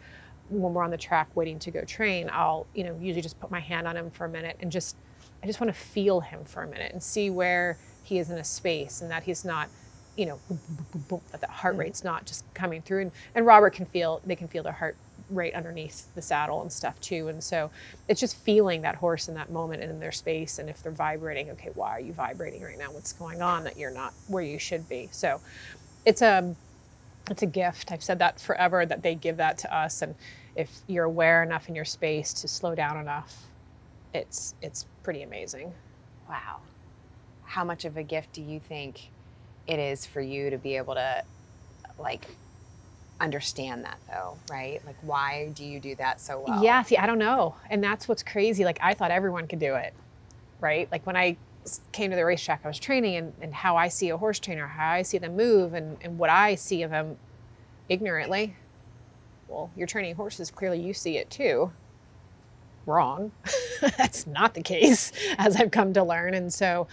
[0.50, 3.50] when we're on the track waiting to go train i'll you know usually just put
[3.50, 4.96] my hand on him for a minute and just
[5.42, 8.38] i just want to feel him for a minute and see where he is in
[8.38, 9.70] a space and that he's not
[10.16, 11.80] you know boom, boom, boom, that the heart Mhm.
[11.80, 13.02] rate's not just coming through.
[13.02, 14.98] And, and robert can feel they can feel their heart
[15.30, 17.28] rate underneath the saddle and stuff too.
[17.28, 17.70] And so
[18.08, 20.92] it's just feeling that horse in that moment and in their space and if they're
[20.92, 22.92] vibrating okay why are you vibrating right now?
[22.92, 25.08] What's going on that you're not where you should be?
[25.12, 25.40] So
[26.06, 26.56] it's a
[27.30, 27.92] it's a gift.
[27.92, 30.14] I've said that forever that they give that to us and
[30.56, 33.44] if you're aware enough in your space to slow down enough
[34.14, 35.72] it's it's pretty amazing
[36.30, 36.60] Wow.
[37.44, 39.10] How much of a gift do you think
[39.66, 41.24] it is for you to be able to
[41.98, 42.24] like
[43.20, 44.80] understand that though, right?
[44.86, 46.62] Like why do you do that so well?
[46.62, 47.56] Yeah, see, I don't know.
[47.68, 48.64] And that's what's crazy.
[48.64, 49.92] Like, I thought everyone could do it,
[50.60, 50.88] right?
[50.92, 51.36] Like, when I
[51.90, 54.66] came to the racetrack, I was training, and, and how I see a horse trainer,
[54.66, 57.18] how I see them move, and, and what I see of them
[57.88, 58.54] ignorantly.
[59.50, 61.72] Well, you're training horses, clearly you see it too.
[62.86, 63.32] Wrong.
[63.98, 66.34] that's not the case, as I've come to learn.
[66.34, 66.86] And so,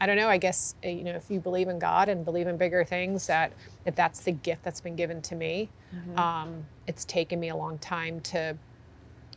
[0.00, 0.28] I don't know.
[0.28, 3.28] I guess, uh, you know, if you believe in God and believe in bigger things,
[3.28, 3.52] that
[3.86, 6.18] if that's the gift that's been given to me, Mhm.
[6.18, 8.56] um, it's taken me a long time to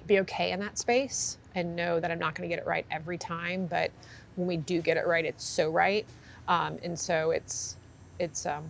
[0.07, 2.85] be okay in that space and know that I'm not going to get it right
[2.89, 3.67] every time.
[3.67, 3.91] But
[4.35, 6.05] when we do get it right, it's so right.
[6.47, 7.77] Um, and so it's
[8.17, 8.63] it's um,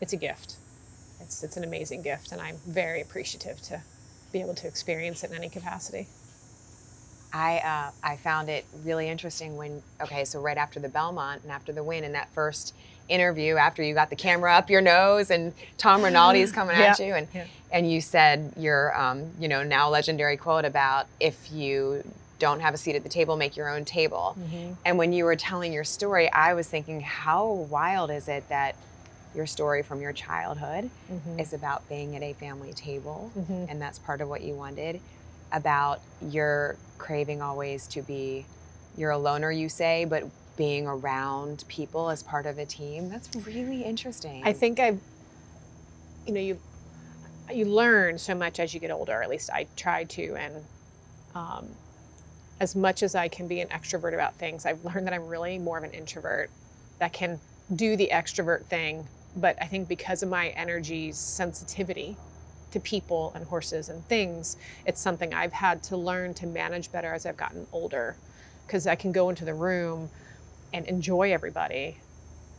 [0.00, 0.56] it's a gift.
[1.20, 3.82] It's it's an amazing gift, and I'm very appreciative to
[4.32, 6.08] be able to experience it in any capacity.
[7.32, 11.52] I uh, I found it really interesting when okay, so right after the Belmont and
[11.52, 12.74] after the win in that first
[13.08, 16.98] interview, after you got the camera up your nose and Tom Rinaldi is coming at
[16.98, 17.46] you and yeah.
[17.72, 22.02] and you said your um, you know now legendary quote about if you
[22.40, 24.34] don't have a seat at the table, make your own table.
[24.84, 28.74] And when you were telling your story, I was thinking, how wild is it that
[29.34, 31.40] your story from your childhood Mhm.
[31.40, 33.66] is about being at a family table, Mhm.
[33.70, 35.00] and that's part of what you wanted,
[35.52, 38.46] about your craving always to be,
[38.96, 40.24] you're a loner, you say, but
[40.56, 43.08] being around people as part of a team.
[43.08, 44.42] That's really interesting.
[44.44, 45.00] I think I've,
[46.26, 46.58] you know, you
[47.52, 49.22] you learn so much as you get older.
[49.22, 50.64] At least I try to, and
[51.34, 51.66] um,
[52.60, 55.58] as much as I can be an extrovert about things, I've learned that I'm really
[55.58, 56.48] more of an introvert
[57.00, 57.40] that can
[57.74, 59.08] do the extrovert thing.
[59.36, 62.16] But I think because of my energy sensitivity
[62.72, 64.56] to people and horses and things,
[64.86, 68.16] it's something I've had to learn to manage better as I've gotten older.
[68.66, 70.10] Because I can go into the room
[70.72, 71.98] and enjoy everybody,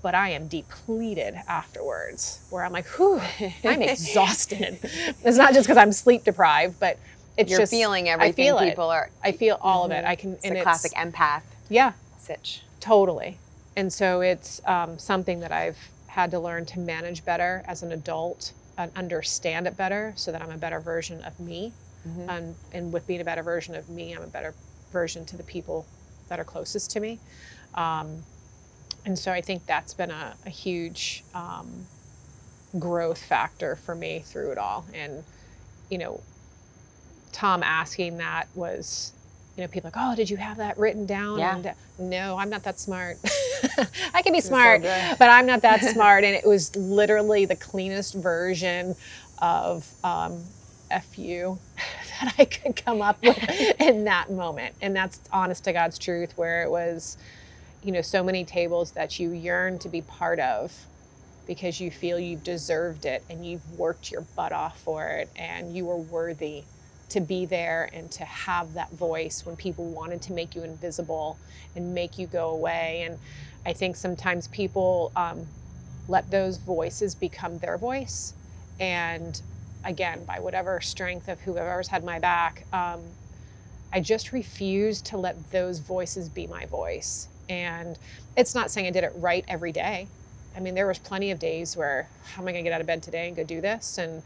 [0.01, 3.21] but I am depleted afterwards, where I'm like, whew,
[3.65, 4.79] I'm exhausted.
[4.83, 6.99] it's not just because I'm sleep deprived, but
[7.37, 8.69] it's You're just feeling I everything feel it.
[8.69, 9.09] people are.
[9.23, 10.05] I feel all of it.
[10.05, 12.63] I can, It's a it's classic empath yeah, sitch.
[12.79, 13.37] totally.
[13.77, 15.77] And so it's um, something that I've
[16.11, 20.41] had to learn to manage better as an adult and understand it better, so that
[20.41, 21.71] I'm a better version of me.
[22.29, 24.53] And, and with being a better version of me, I'm a better
[24.91, 25.85] version to the people
[26.27, 27.19] that are closest to me.
[27.75, 28.23] Um,
[29.05, 31.85] and so I think that's been a, a huge um,
[32.77, 34.85] growth factor for me through it all.
[34.93, 35.23] And,
[35.89, 36.19] you know,
[37.31, 39.13] Tom asking that was,
[39.55, 41.39] you know, people like, oh, did you have that written down?
[41.39, 41.55] Yeah.
[41.55, 43.17] And, no, I'm not that smart.
[44.13, 45.15] I can be smart, good.
[45.19, 46.23] but I'm not that smart.
[46.23, 48.95] And it was literally the cleanest version
[49.41, 50.43] of um,
[50.89, 51.57] FU
[52.21, 53.37] that I could come up with
[53.79, 54.75] in that moment.
[54.81, 57.17] And that's honest to God's truth, where it was,
[57.83, 60.73] you know, so many tables that you yearn to be part of
[61.47, 65.75] because you feel you've deserved it and you've worked your butt off for it and
[65.75, 66.63] you were worthy
[67.09, 71.37] to be there and to have that voice when people wanted to make you invisible
[71.75, 73.03] and make you go away.
[73.05, 73.19] And
[73.65, 75.45] I think sometimes people um,
[76.07, 78.33] let those voices become their voice.
[78.79, 79.39] And
[79.83, 83.01] again, by whatever strength of whoever's had my back, um,
[83.93, 87.27] I just refuse to let those voices be my voice.
[87.49, 87.97] And
[88.37, 90.07] it's not saying I did it right every day.
[90.55, 92.81] I mean, there was plenty of days where, how am I going to get out
[92.81, 93.97] of bed today and go do this?
[93.97, 94.23] And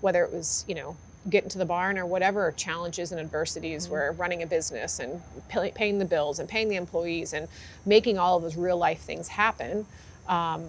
[0.00, 0.96] whether it was, you know,
[1.30, 5.70] getting to the barn or whatever challenges and adversities were running a business and pay,
[5.72, 7.48] paying the bills and paying the employees and
[7.86, 9.86] making all of those real life things happen.
[10.28, 10.66] Um,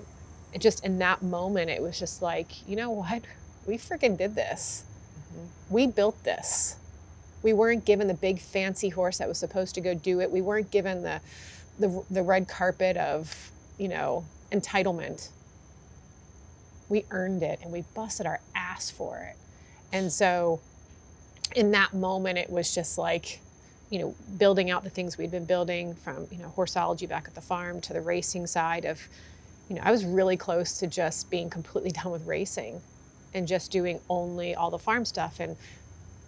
[0.58, 3.24] just in that moment, it was just like, you know what?
[3.68, 4.84] We freaking did this.
[5.70, 6.78] We built this.
[7.44, 10.32] We weren't given the big fancy horse that was supposed to go do it.
[10.32, 11.22] We weren't given the
[11.80, 15.30] the, the red carpet of, you know, entitlement.
[16.90, 19.39] We earned it and we busted our ass for it.
[19.92, 20.60] And so
[21.56, 23.40] in that moment, it was just like,
[23.90, 27.36] you know, building out the things we'd been building from, you know, horseology back at
[27.36, 29.02] the farm to the racing side of,
[29.68, 32.82] you know, I was really close to just being completely done with racing
[33.34, 35.56] and just doing only all the farm stuff and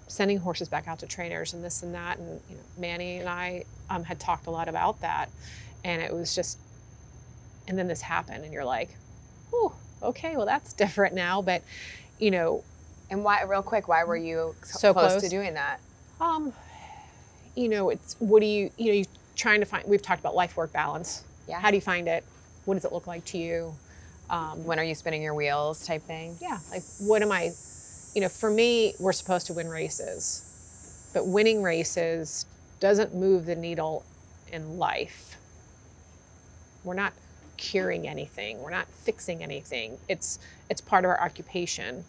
[0.07, 2.17] sending horses back out to trainers and this and that.
[2.17, 5.29] And, you know, Manny and I um, had talked a lot about that.
[5.83, 6.57] And it was just,
[7.67, 8.89] and then this happened and you're like,
[9.53, 11.41] oh, okay, well, that's different now.
[11.41, 11.63] But,
[12.19, 12.63] you know,
[13.11, 15.21] And why, real quick, why were you so, close, close.
[15.23, 15.79] to doing that?
[16.19, 16.53] Um,
[17.55, 19.05] you know, it's what do you, you know, you
[19.35, 19.87] trying to find.
[19.87, 21.23] We've talked about life work balance.
[21.47, 21.59] Yeah.
[21.59, 22.23] How do you find it?
[22.65, 23.75] What does it look like to you?
[24.29, 26.37] Um, When are you spinning your wheels type thing?
[26.41, 27.51] yeah, like what am I?
[28.15, 32.45] You know, for me, we're supposed to win races, but winning races
[32.79, 34.05] doesn't move the needle
[34.53, 35.35] in life.
[36.85, 37.13] We're not
[37.57, 38.61] curing anything.
[38.61, 39.97] We're not fixing anything.
[40.07, 40.39] It's
[40.69, 42.05] it's part of our occupation.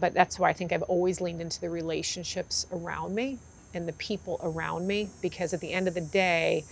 [0.00, 3.38] But that's why I think I've always leaned into the relationships around me
[3.74, 6.64] and the people around me because at the end of the day,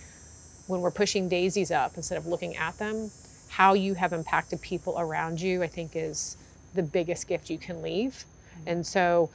[0.67, 3.11] when we're pushing daisies up instead of looking at them,
[3.49, 6.37] how you have impacted people around you, I think is
[6.73, 8.23] the biggest gift you can leave.
[8.65, 9.29] And so,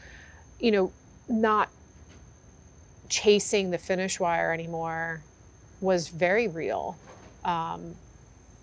[0.61, 0.93] you know,
[1.29, 1.69] not
[3.09, 5.23] chasing the finish wire anymore
[5.81, 6.97] was very real.
[7.45, 7.95] Um,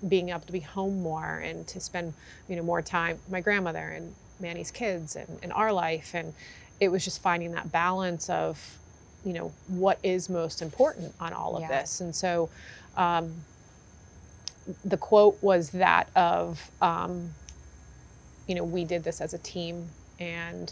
[0.08, 2.14] being able to be home more and to spend,
[2.50, 4.14] you know, more time with my grandmother and
[4.44, 6.12] Manny's kids and, and our life.
[6.14, 6.34] And
[6.80, 8.60] it was just finding that balance of,
[9.26, 11.82] you know, what is most important on all of Yeah.
[11.82, 12.02] this.
[12.02, 12.50] And so
[12.96, 13.34] um,
[14.86, 17.34] the quote was that of, um,
[18.48, 19.88] you know, we did this as a team
[20.20, 20.72] and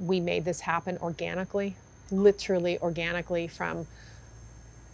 [0.00, 1.74] we made this happen organically,
[2.10, 3.86] literally organically from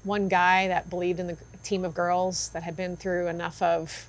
[0.05, 4.07] one guy that believed in the team of girls that had been through enough of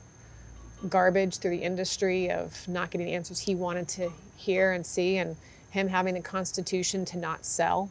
[0.88, 5.18] garbage through the industry of not getting the answers he wanted to hear and see
[5.18, 5.36] and
[5.72, 7.90] him having the constitution to not sell.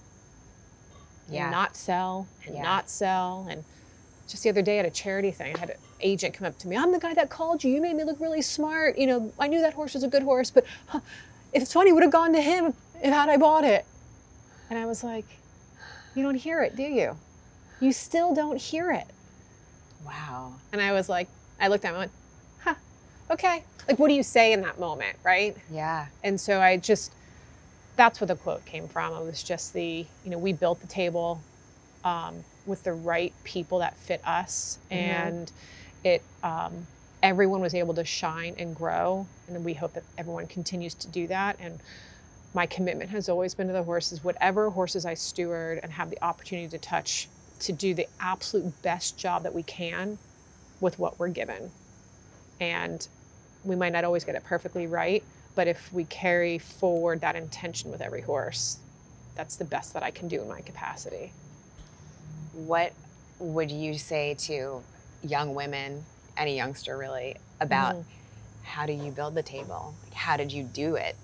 [1.29, 1.51] Yeah.
[1.51, 2.63] not sell and Yeah.
[2.63, 3.47] not sell.
[3.51, 3.63] And
[4.27, 6.69] just the other day at a charity thing i had an agent come up to
[6.69, 7.73] me i'm the guy that called you.
[7.75, 8.99] You made me look really smart.
[8.99, 11.01] You know i knew that horse was a good horse but huh,
[11.53, 13.85] if it's funny would have gone to him if had i bought it.
[14.71, 15.25] And i was like
[16.15, 17.17] you don't hear it do you?
[17.81, 19.07] You still don't hear it.
[20.07, 20.55] Wow.
[20.73, 21.29] and i was like
[21.61, 22.13] i looked at him and went
[23.31, 26.07] okay like what do you say in that moment right Yeah.
[26.23, 27.13] and so I just,
[27.97, 29.13] that's where the quote came from.
[29.15, 31.41] It was just the, you know, we built the table
[32.05, 35.51] um, with the right people that fit us, and
[36.05, 36.87] it, um,
[37.25, 39.27] everyone was able to shine and grow.
[39.49, 41.57] And we hope that everyone continues to do that.
[41.59, 41.81] And
[42.55, 46.23] my commitment has always been to the horses, whatever horses I steward and have the
[46.23, 47.27] opportunity to touch,
[47.61, 50.19] to do the absolute best job that we can
[50.81, 51.73] with what we're given.
[52.61, 53.09] And
[53.65, 55.23] we might not always get it perfectly right,
[55.55, 58.79] but if we carry forward that intention with every horse,
[59.35, 61.33] that's the best that I can do in my capacity.
[62.53, 62.93] What
[63.39, 64.83] would you say to
[65.23, 66.05] young women,
[66.37, 68.05] any youngster really, about Mhm.
[68.63, 69.95] how do you build the table?
[70.05, 71.17] Like, how did you do it?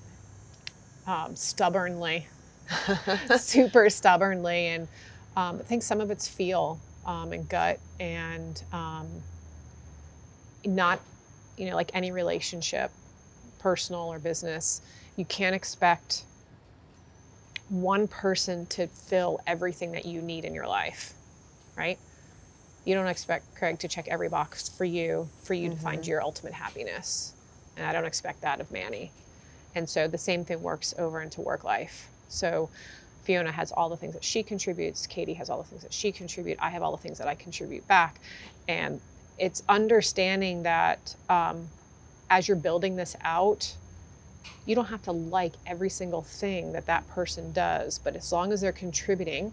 [1.07, 2.26] Um, stubbornly,
[3.37, 4.89] super stubbornly, and
[5.37, 9.22] um, I think some of it's feel um, and gut, and um,
[10.64, 11.01] not,
[11.57, 12.91] you know, like any relationship,
[13.59, 14.83] personal or business,
[15.17, 16.25] you can't expect
[17.69, 21.15] one person to fill everything that you need in your life,
[21.77, 21.99] right?
[22.85, 26.11] You don't expect Craig to check every box for you, for you to find mm-hmm.
[26.11, 27.33] your ultimate happiness.
[27.77, 29.11] And I don't expect that of Manny.
[29.75, 32.09] And so the same thing works over into work life.
[32.29, 32.69] So
[33.23, 36.13] Fiona has all the things that she contributes, Katie has all the things that she
[36.13, 38.21] contribute, I have all the things that I contribute back.
[38.69, 39.01] And
[39.39, 41.68] it's understanding that um,
[42.30, 43.74] as you're building this out,
[44.66, 48.53] you don't have to like every single thing that that person does, but as long
[48.53, 49.53] as they're contributing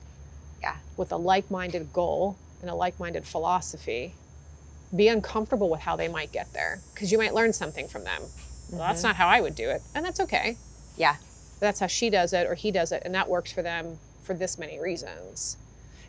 [0.61, 0.75] Yeah.
[0.97, 4.13] with a like-minded goal and a like-minded philosophy,
[4.95, 8.21] be uncomfortable with how they might get there because you might learn something from them.
[8.71, 10.57] Well, that's not how I would do it, and that's okay.
[10.97, 11.15] Yeah.
[11.59, 14.33] That's how she does it or he does it, and that works for them for
[14.33, 15.57] this many reasons.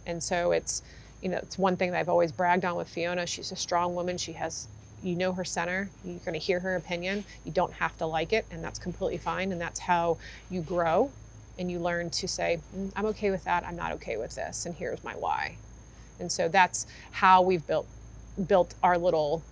[0.07, 0.83] And so it's,
[1.23, 3.27] you know, it's one thing that I've always bragged on with Fiona.
[3.27, 4.19] She's a strong woman.
[4.19, 4.69] She has,
[5.03, 5.89] you know, her center.
[6.05, 7.25] You're going to hear her opinion.
[7.45, 9.53] You don't have to like it, and that's completely fine.
[9.53, 10.19] And that's how
[10.51, 11.11] you grow,
[11.59, 13.65] and you learn to say, "Mm, I'm okay with that.
[13.65, 15.57] I'm not okay with this, and here's my why.
[16.19, 17.87] And so that's how we've built
[18.47, 19.43] built our little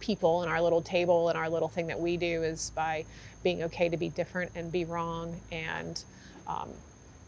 [0.00, 3.04] people and our little table and our little thing that we do is by
[3.42, 6.04] being okay to be different and be wrong and
[6.46, 6.68] um,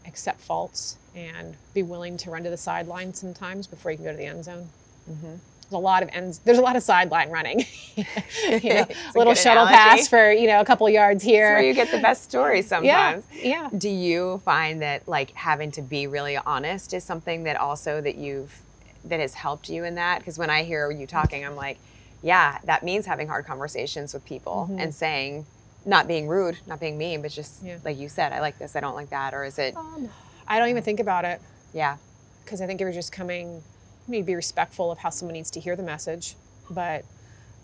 [0.07, 4.11] accept faults and be willing to run to the sideline sometimes before you can go
[4.11, 4.69] to the end zone.
[5.09, 5.35] Mm-hmm.
[5.69, 6.39] There's a lot of ends.
[6.39, 7.65] There's a lot of sideline running.
[7.95, 8.85] you know,
[9.15, 9.97] little shuttle analogy.
[9.97, 11.67] pass for you know a couple yards That's where here.
[11.67, 13.25] you get the best stories Yeah, sometimes.
[13.33, 13.69] yeah.
[13.77, 18.15] Do you find that like having to be really honest is something that also that
[18.15, 18.61] you've
[19.03, 20.19] that has helped you in that?
[20.19, 21.79] Because when I hear you talking, I'm like,
[22.21, 24.79] yeah, that means having hard conversations with people mm-hmm.
[24.79, 25.45] and saying,
[25.85, 27.77] not being rude, not being mean, but just Yeah.
[27.85, 29.75] like you said, I like this, I don't like that, or is it?
[29.75, 30.09] Um,
[30.47, 31.41] I don't even think about it.
[31.73, 31.97] Yeah,
[32.43, 35.51] because I think you're just coming, you need to be respectful of how someone needs
[35.51, 36.35] to hear the message.
[36.69, 37.05] But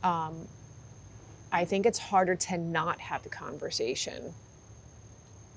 [0.04, 0.48] um,
[1.52, 4.34] I think it's harder to not have the conversation.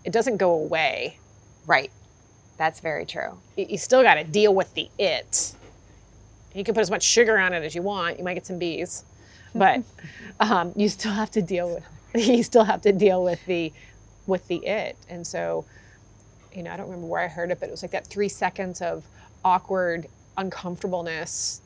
[0.05, 1.19] It doesn't go away.
[1.67, 1.91] right.
[2.59, 3.37] That's very true.
[3.57, 5.53] You, you still got to deal with the it.
[6.55, 8.17] You can put as much sugar on it as you want.
[8.19, 9.05] You might get some bees,
[9.55, 9.83] but
[10.41, 11.85] um, you still have to deal with.
[12.37, 13.73] You still have to deal with the,
[14.27, 14.97] with the it.
[15.09, 15.65] And so,
[16.55, 18.29] you know, I don't remember where I heard it, but it was like that three
[18.29, 19.05] seconds of
[19.45, 20.07] awkward
[20.37, 21.61] uncomfortableness.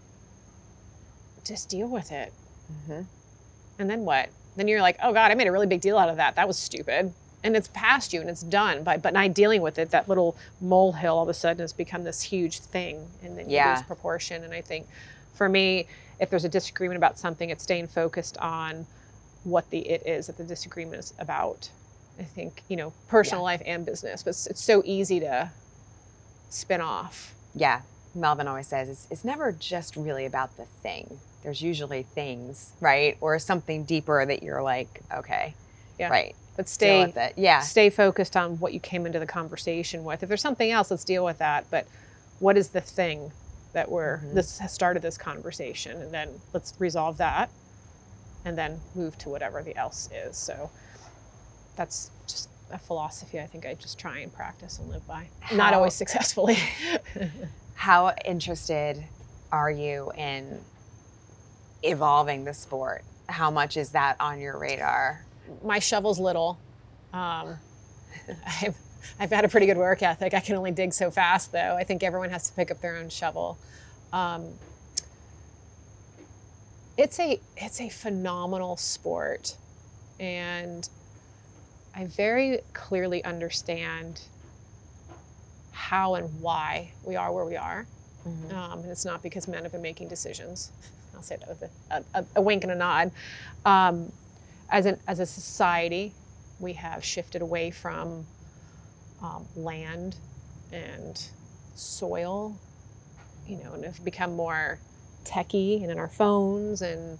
[1.45, 2.33] Just deal with it.
[2.73, 3.03] Mm-hmm.
[3.79, 4.29] And then what?
[4.57, 6.37] Then you're like, oh God, I made a really big deal out of that.
[6.37, 7.13] That was stupid.
[7.43, 8.85] And it's past you and it's done.
[8.85, 12.05] But but not dealing with it, that little molehill all of a sudden has become
[12.05, 13.07] this huge thing.
[13.23, 14.45] And then you lose proportion.
[14.45, 14.87] And I think
[15.35, 15.87] for me,
[16.21, 18.87] if there's a disagreement about something, it's staying focused on
[19.45, 21.71] what the it is that the disagreement is about.
[22.19, 23.45] I think, you know, personal Yeah.
[23.45, 24.23] life and business.
[24.23, 25.51] But it's, it's so easy to
[26.51, 27.35] spin off.
[27.55, 27.81] Yeah,
[28.15, 31.19] Melvin always says it's, it's never just really about the thing.
[31.43, 33.17] There's usually things, right?
[33.21, 35.55] Or something deeper that you're like, okay,
[35.99, 36.11] Yeah.
[36.11, 36.35] right.
[36.57, 37.35] But stay with it.
[37.39, 37.61] Yeah.
[37.61, 40.23] stay focused on what you came into the conversation with.
[40.23, 41.65] If there's something else, let's deal with that.
[41.71, 41.87] But
[42.39, 43.33] what is the thing
[43.73, 44.35] that we're Mm-hmm.
[44.35, 47.49] this has started this conversation, and then let's resolve that,
[48.45, 50.37] and then move to whatever the else is.
[50.37, 50.71] So
[51.77, 55.29] that's just a philosophy I think I just try and practice and live by.
[55.53, 56.59] Not always successfully.
[57.75, 59.05] How interested
[59.51, 60.61] are you in
[61.83, 63.03] evolving the sport?
[63.29, 65.25] How much is that on your radar?
[65.63, 66.59] my shovel's little.
[67.13, 67.57] Um,
[68.47, 68.77] I've,
[69.19, 70.35] I've had a pretty good work ethic.
[70.35, 71.77] I can only dig so fast, though.
[71.77, 73.59] I think everyone has to pick up their own shovel.
[74.13, 74.55] Um,
[76.97, 79.57] it's a it's a phenomenal sport,
[80.19, 80.89] and
[81.95, 84.23] I very clearly understand
[85.73, 87.87] how and why we are where we are.
[88.51, 90.71] Um, and it's not because men have been making decisions.
[91.15, 93.13] I'll say that with a, a, a wink and a nod.
[93.65, 94.13] Um,
[94.69, 96.13] as, an, as a society,
[96.59, 98.27] we have shifted away from
[99.23, 100.17] um, land
[100.73, 101.23] and
[101.75, 102.59] soil,
[103.47, 104.79] you know, and have become more
[105.25, 106.83] techie and in our phones.
[106.83, 107.19] And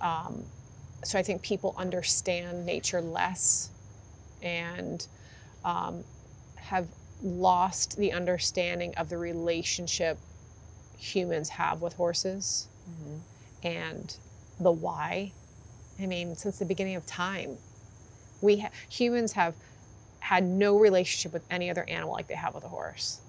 [0.00, 0.44] um,
[1.02, 3.70] so I think people understand nature less
[4.42, 5.06] and
[5.64, 6.04] um,
[6.56, 6.88] have
[7.22, 10.18] lost the understanding of the relationship
[10.98, 12.68] humans have with horses.
[13.62, 14.14] And
[14.60, 15.32] the why.
[15.98, 17.56] I mean, since the beginning of time,
[18.40, 19.54] we ha- humans have
[20.20, 23.20] had no relationship with any other animal like they have with a horse.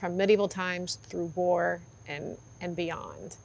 [0.00, 3.36] From medieval times through war and and beyond.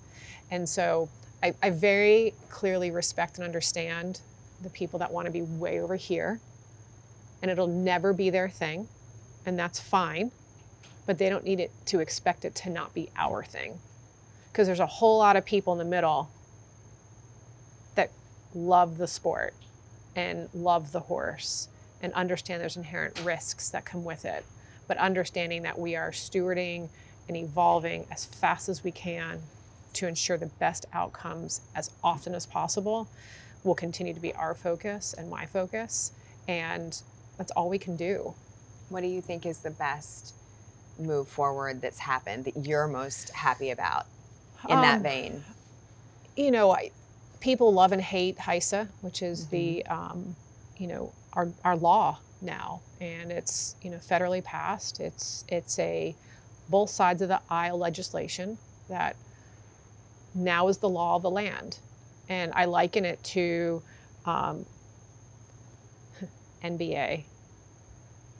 [0.51, 1.09] And so
[1.43, 4.21] I, I very clearly respect and understand
[4.61, 6.39] the people that want to be way over here.
[7.41, 8.87] And it'll never be their thing.
[9.45, 10.31] And that's fine.
[11.05, 13.77] But they don't need it to expect it to not be our thing.
[14.51, 16.29] Because there's a whole lot of people in the middle
[17.95, 18.11] that
[18.53, 19.53] love the sport
[20.15, 21.67] and love the horse
[22.01, 24.45] and understand there's inherent risks that come with it.
[24.87, 26.89] But understanding that we are stewarding
[27.27, 29.41] and evolving as fast as we can
[29.93, 33.07] to ensure the best outcomes as often as possible
[33.63, 36.11] will continue to be our focus and my focus.
[36.47, 37.01] And
[37.37, 38.35] that's all we can do.
[38.89, 40.33] What do you think is the best
[40.99, 44.05] move forward that's happened that you're most happy about
[44.69, 45.43] in that Um, vein?
[46.35, 46.91] you know, I,
[47.39, 50.35] people love and hate HISA, which is the, um,
[50.77, 54.99] you know, our, our law now, and it's you know federally passed.
[54.99, 56.15] It's it's a
[56.69, 58.57] both sides of the aisle legislation
[58.89, 59.15] that
[60.33, 61.79] now is the law of the land,
[62.29, 63.81] and I liken it to
[64.25, 64.65] um,
[66.63, 67.23] NBA,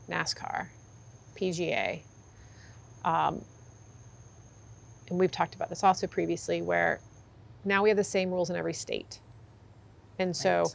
[0.10, 0.68] NASCAR,
[1.36, 2.02] PGA.
[3.04, 3.42] Um,
[5.10, 7.00] and we've talked about this also previously, where
[7.64, 9.20] now we have the same rules in every state.
[10.18, 10.74] And so Right.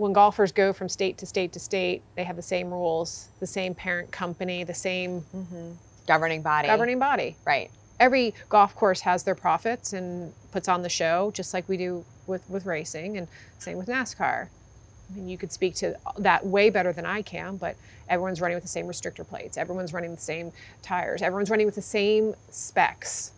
[0.00, 3.46] When golfers go from state to state to state, they have the same rules, the
[3.46, 5.72] same parent company, the same mm-hmm.
[6.06, 6.66] Governing body.
[6.66, 7.36] governing body.
[7.46, 7.70] Right.
[8.00, 12.04] Every golf course has their profits and puts on the show, just like we do
[12.26, 13.28] with, with racing, and
[13.58, 14.48] same with NASCAR.
[14.48, 17.76] I mean, you could speak to that way better than I can, but
[18.08, 19.58] everyone's running with the same restrictor plates.
[19.58, 21.20] Everyone's running the same tires.
[21.20, 23.32] Everyone's running with the same specs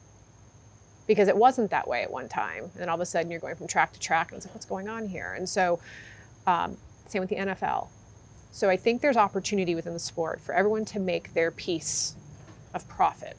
[1.09, 2.65] because it wasn't that way at one time.
[2.65, 4.55] And then all of a sudden you're going from track to track and it's like,
[4.55, 5.35] what's going on here?
[5.37, 5.81] And so,
[6.47, 6.77] um,
[7.07, 7.89] same with the NFL.
[8.51, 12.15] So I think there's opportunity within the sport for everyone to make their piece
[12.75, 13.37] of profit.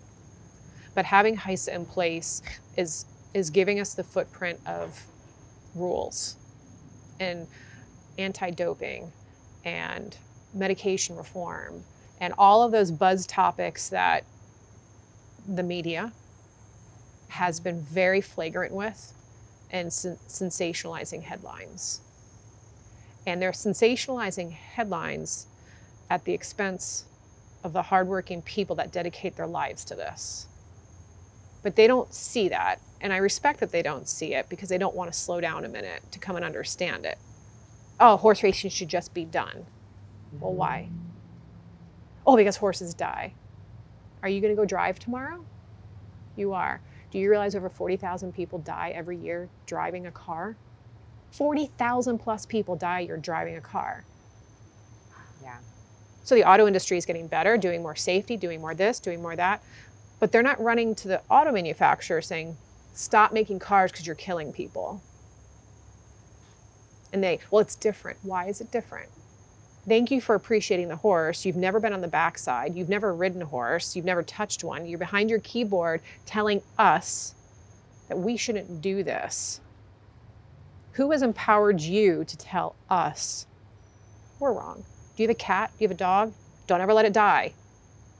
[0.95, 2.41] But having HISA in place
[2.77, 5.01] is is giving us the footprint of
[5.73, 6.35] rules
[7.19, 7.47] and
[8.19, 9.11] anti-doping
[9.65, 10.15] and
[10.53, 11.83] medication reform
[12.21, 14.23] and all of those buzz topics that
[15.47, 16.11] the media
[17.29, 19.13] has been very flagrant with
[19.71, 22.01] and sen- sensationalizing headlines.
[23.26, 25.47] And they're sensationalizing headlines
[26.09, 27.05] at the expense
[27.63, 30.47] of the hardworking people that dedicate their lives to this.
[31.63, 32.82] But they don't see that.
[32.99, 35.65] And I respect that they don't see it because they don't want to slow down
[35.65, 37.17] a minute to come and understand it.
[37.99, 39.65] Oh, horse racing should just be done.
[40.39, 40.89] Well, why?
[42.26, 43.34] Oh, because horses die.
[44.21, 45.45] Are you going to go drive tomorrow?
[46.36, 46.82] You are.
[47.11, 50.55] Do you realize over 40,000 people die every year driving a car?
[51.34, 54.05] 40,000 plus people die you're driving a car.
[55.41, 55.57] Yeah.
[56.23, 59.36] So the auto industry is getting better, doing more safety, doing more this, doing more
[59.36, 59.63] that.
[60.19, 62.55] But they're not running to the auto manufacturer saying,
[62.93, 65.01] stop making cars because you're killing people.
[67.11, 68.19] And they, well, it's different.
[68.21, 69.09] Why is it different?
[69.88, 71.45] Thank you for appreciating the horse.
[71.45, 72.75] You've never been on the backside.
[72.75, 73.95] You've never ridden a horse.
[73.95, 74.86] You've never touched one.
[74.86, 77.34] You're behind your keyboard telling us
[78.07, 79.59] that we shouldn't do this.
[80.93, 83.47] Who has empowered you to tell us
[84.39, 84.83] we're wrong?
[85.15, 85.71] Do you have a cat?
[85.71, 86.33] Do you have a dog?
[86.67, 87.53] Don't ever let it die.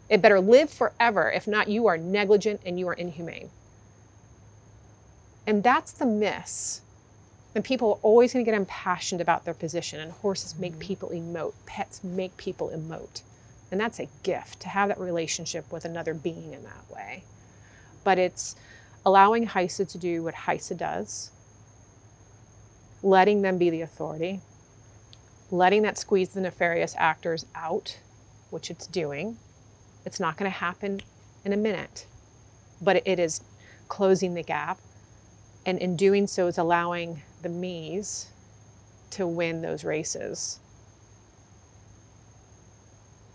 [0.09, 1.32] It better live forever.
[1.32, 3.49] If not, you are negligent and you are inhumane.
[5.45, 6.82] And that's the miss.
[7.55, 10.82] And people are always going to get impassioned about their position, and horses make mm-hmm.
[10.82, 13.21] people emote, pets make people emote.
[13.71, 17.24] And that's a gift to have that relationship with another being in that way.
[18.03, 18.55] But it's
[19.05, 21.32] allowing HISA to do what HISA does,
[23.04, 24.39] letting them be the authority,
[25.51, 27.99] letting that squeeze the nefarious actors out,
[28.49, 29.38] which it's doing.
[30.06, 31.01] It's not going to happen
[31.43, 32.08] in a minute,
[32.82, 33.41] but it is
[33.89, 34.80] closing the gap.
[35.66, 38.28] And in doing so, is allowing the me's
[39.12, 40.60] to win those races.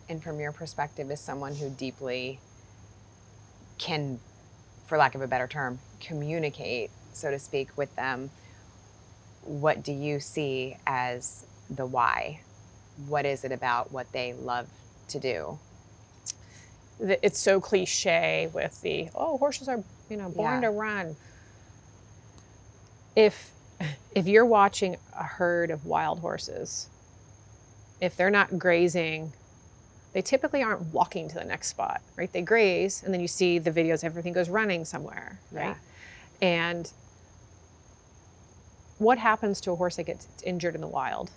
[0.08, 2.40] And from your perspective, as someone who deeply
[3.78, 4.18] can,
[4.86, 8.30] for lack of a better term, communicate, so to speak, with them,
[9.48, 12.40] what do you see as the why?
[13.06, 14.68] What is it about what they love
[15.08, 15.58] to do?
[17.00, 20.68] It's so cliche with the oh horses are you know born Yeah.
[20.68, 21.16] to run.
[23.16, 23.50] If
[24.14, 26.88] if you're watching a herd of wild horses,
[28.00, 29.32] if they're not grazing,
[30.12, 32.32] they typically aren't walking to the next spot, right?
[32.32, 35.76] They graze, and then you see the videos, everything goes running somewhere, right?
[36.42, 36.90] And
[38.98, 41.30] what happens to a horse that gets injured in the wild?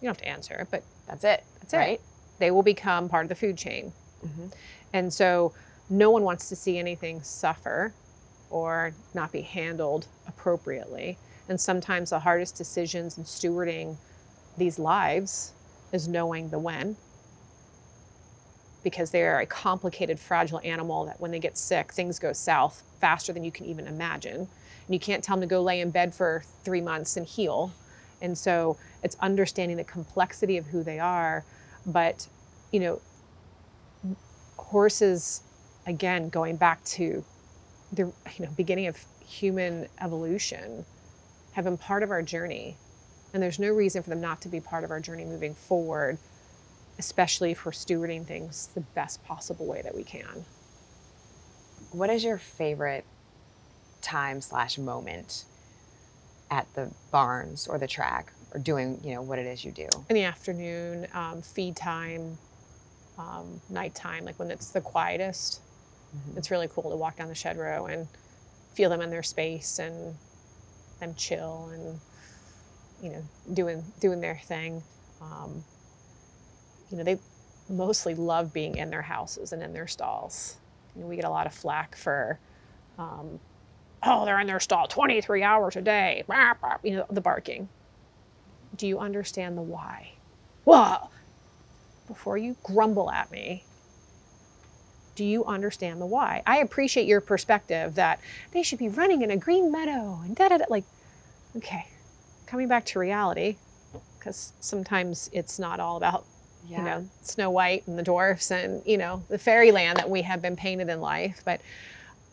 [0.00, 1.44] You don't have to answer but That's it.
[1.60, 1.98] that's right?
[1.98, 2.00] it.
[2.38, 3.92] They will become part of the food chain.
[4.24, 4.52] Mhm.
[4.92, 5.52] And so
[5.88, 7.92] no one wants to see anything suffer
[8.50, 11.18] or not be handled appropriately.
[11.48, 13.96] And sometimes the hardest decisions in stewarding
[14.56, 15.52] these lives
[15.92, 16.96] is knowing the when.
[18.82, 22.82] Because they are a complicated, fragile animal that when they get sick, things go south
[23.00, 24.48] faster than you can even imagine.
[24.86, 27.72] And you can't tell them to go lay in bed for three months and heal.
[28.20, 31.44] And so it's understanding the complexity of who they are.
[31.86, 32.28] But,
[32.72, 33.00] you know,
[34.56, 35.42] horses,
[35.86, 37.24] again, going back to
[37.92, 38.02] the
[38.36, 40.84] you know, beginning of human evolution,
[41.52, 42.76] have been part of our journey.
[43.32, 46.18] And there's no reason for them not to be part of our journey moving forward,
[46.98, 50.44] especially if we're stewarding things the best possible way that we can.
[51.92, 53.04] What is your favorite
[54.04, 55.44] time slash moment
[56.50, 59.88] at the barns or the track or doing, you know, what it is you do?
[60.08, 62.38] in the afternoon, um, feed time,
[63.18, 65.60] um, nighttime, like when it's the quietest.
[66.36, 68.06] It's really cool to walk down the shed row and
[68.74, 70.14] feel them in their space and
[71.00, 71.98] them chill and
[73.02, 74.80] you know doing doing their thing.
[75.20, 75.64] Um,
[76.90, 77.18] you know they
[77.68, 80.56] mostly love being in their houses and in their stalls.
[80.94, 82.38] You know, we get a lot of flack for.
[82.96, 83.40] Um,
[84.06, 86.24] Oh, they're in their stall 23 hours a day.
[86.26, 87.68] Bark, bark," You know, the barking.
[88.76, 90.12] Do you understand the why?
[90.64, 91.10] Well,
[92.08, 93.64] before you grumble at me,
[95.14, 96.42] do you understand the why?
[96.46, 98.18] I appreciate your perspective that
[98.52, 100.64] they should be running in a green meadow and da da da.
[100.68, 100.84] Like,
[101.56, 101.86] okay,
[102.46, 103.56] coming back to reality,
[104.18, 106.24] because sometimes it's not all about
[106.66, 106.78] Yeah.
[106.78, 110.42] you know Snow White and the dwarfs and you know the fairyland that we have
[110.42, 111.60] been painted in life, but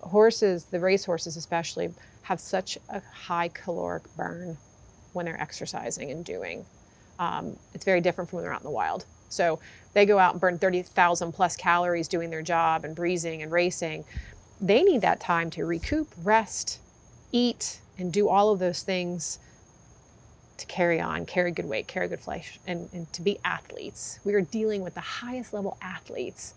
[0.01, 1.93] horses, the race horses especially,
[2.23, 4.57] have such a high caloric burn
[5.13, 6.65] when they're exercising and doing.
[7.19, 9.05] Um, it's very different from when they're out in the wild.
[9.29, 9.59] So
[9.93, 14.03] they go out and burn 30,000 plus calories doing their job and breezing and racing.
[14.59, 16.79] They need that time to recoup, rest,
[17.31, 19.39] eat, and do all of those things
[20.57, 24.19] to carry on, carry good weight, carry good flesh, and, and to be athletes.
[24.23, 26.53] We are dealing with the highest level athletes.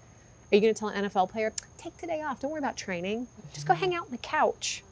[0.54, 3.26] Are you going to tell an NFL player, take today off, don't worry about training,
[3.52, 4.84] just go hang out on the couch?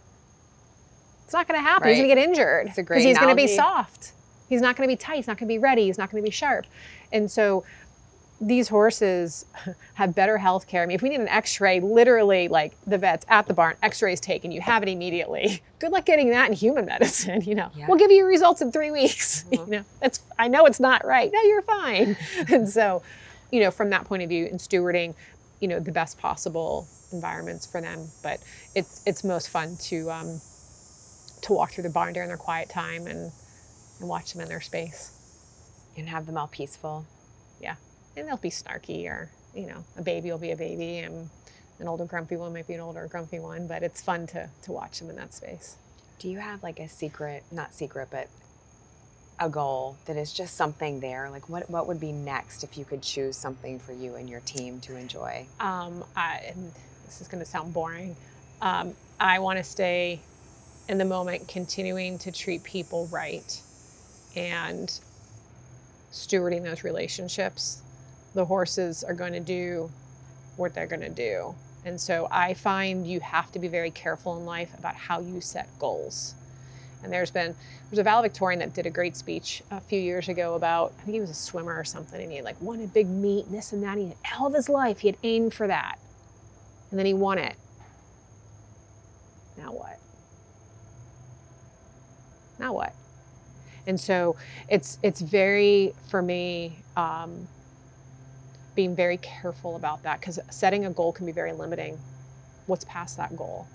[1.23, 1.89] It's not going to happen.
[1.89, 2.67] He's going to get injured.
[2.67, 4.11] It's a great he's going to be soft.
[4.49, 5.17] He's not going to be tight.
[5.17, 5.85] He's not going to be ready.
[5.85, 6.67] He's not going to be sharp.
[7.13, 7.65] And so
[8.41, 9.47] these horses
[9.95, 10.83] have better health care.
[10.83, 14.19] I mean, if we need an x-ray, literally like the vets at the barn, x-rays
[14.19, 15.63] taken, you have it immediately.
[15.79, 17.71] Good luck getting that in human medicine, you know.
[17.77, 17.87] Yeah.
[17.87, 19.45] We'll give you results in three weeks.
[19.45, 19.65] Uh-huh.
[19.65, 21.31] You know, that's I know it's not right.
[21.33, 22.17] No, you're fine.
[22.49, 23.03] and so,
[23.53, 25.15] you know, from that point of view in stewarding,
[25.63, 28.09] you know, the best possible environments for them.
[28.23, 28.41] But
[28.77, 30.43] it's it's most fun to um
[31.43, 33.33] to walk through the barn during their quiet time and,
[34.01, 35.13] and watch them in their space.
[35.99, 37.07] And have them all peaceful.
[37.63, 37.77] Yeah,
[38.17, 41.31] and they'll be snarky or you know a baby will be a baby and
[41.81, 44.73] an older grumpy one might be an older grumpy one but it's fun to to
[44.73, 45.77] watch them in that space
[46.19, 48.29] Do you have like a secret, not secret, but
[49.41, 51.29] a goal that is just something there?
[51.31, 54.41] Like what what would be next if you could choose something for you and your
[54.41, 55.47] team to enjoy?
[55.61, 56.53] um, I,
[57.07, 58.17] this is going to sound boring
[58.61, 60.21] um, i want to stay
[60.89, 63.61] in the moment continuing to treat people right
[64.37, 64.99] and
[66.11, 67.83] stewarding those relationships
[68.35, 69.91] the horses are going to do
[70.57, 71.55] what they're going to do
[71.85, 75.41] and so i find you have to be very careful in life about how you
[75.41, 76.35] set goals
[77.03, 77.55] and there's been
[77.91, 81.15] there's a valedictorian that did a great speech a few years ago about i think
[81.15, 83.83] he was a swimmer or something and he like wanted big meet and this and
[83.83, 85.01] that he had all of his life.
[85.01, 85.99] He had aimed for that.
[86.91, 87.57] And then he won it.
[89.57, 89.99] Now what?
[92.59, 92.95] Now what?
[93.87, 94.37] And so
[94.69, 97.49] it's it's very for me um,
[98.75, 101.99] being very careful about that because setting a goal can be very limiting.
[102.67, 103.67] What's past that goal?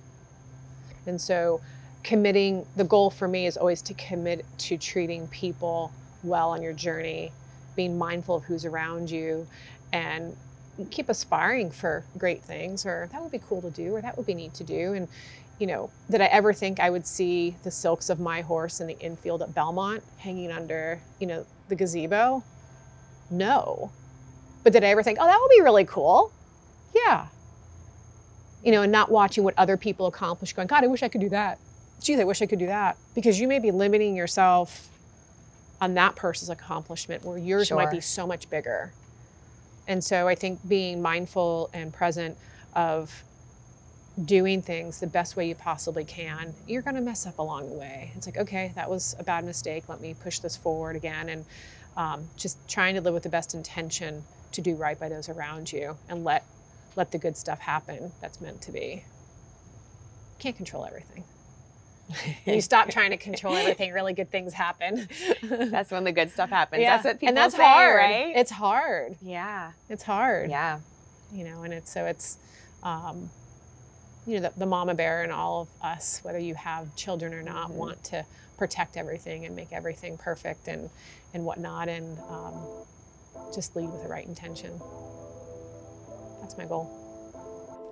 [1.06, 1.62] And so
[2.08, 5.92] committing the goal for me is always to commit to treating people
[6.24, 7.34] well on your journey
[7.76, 9.46] being mindful of who's around you
[9.92, 10.34] and
[10.90, 14.26] keep aspiring for great things or that would be cool to do or that would
[14.26, 14.94] be neat to do.
[14.94, 15.10] And
[15.60, 18.86] you know did i ever think i would see the silks of my horse in
[18.86, 22.42] the infield at belmont hanging under you know the gazebo?
[23.30, 23.92] No.
[24.64, 26.32] But did i ever think oh that would be really cool?
[26.96, 27.28] Yeah.
[28.64, 31.22] You know and not watching what other people accomplish going god i wish i could
[31.22, 31.60] do that
[32.02, 34.90] geez i wish i could do that because you may be limiting yourself
[35.80, 38.92] on that person's accomplishment where yours might be so much bigger
[39.88, 42.38] and so I think being mindful and present
[42.74, 43.24] of
[44.26, 47.76] doing things the best way you possibly can, you're going to mess up along the
[47.76, 48.12] way.
[48.16, 49.88] It's like, okay, that was a bad mistake.
[49.88, 51.30] Let me push this forward again.
[51.30, 51.46] And
[51.96, 55.72] um, just trying to live with the best intention to do right by those around
[55.72, 56.44] you and let
[56.96, 59.04] let the good stuff happen that's meant to be.
[60.40, 61.24] Can't control everything.
[62.46, 65.08] You stop trying to control everything, really good things happen.
[65.44, 66.84] That's when the good stuff happens.
[66.84, 67.98] That's what people and that's say, hard.
[67.98, 68.34] right?
[68.36, 69.16] It's hard.
[69.22, 69.72] yeah.
[69.90, 70.50] It's hard.
[70.50, 70.80] Yeah.
[71.34, 72.38] You know, and it's so it's,
[72.84, 73.30] um,
[74.26, 77.44] you know, the, the mama bear and all of us, whether you have children or
[77.44, 77.78] not, Mm-hmm.
[77.78, 78.26] want to
[78.58, 80.90] protect everything and make everything perfect and
[81.34, 82.54] and whatnot, and um,
[83.54, 84.80] just lead with the right intention.
[86.42, 86.90] That's my goal.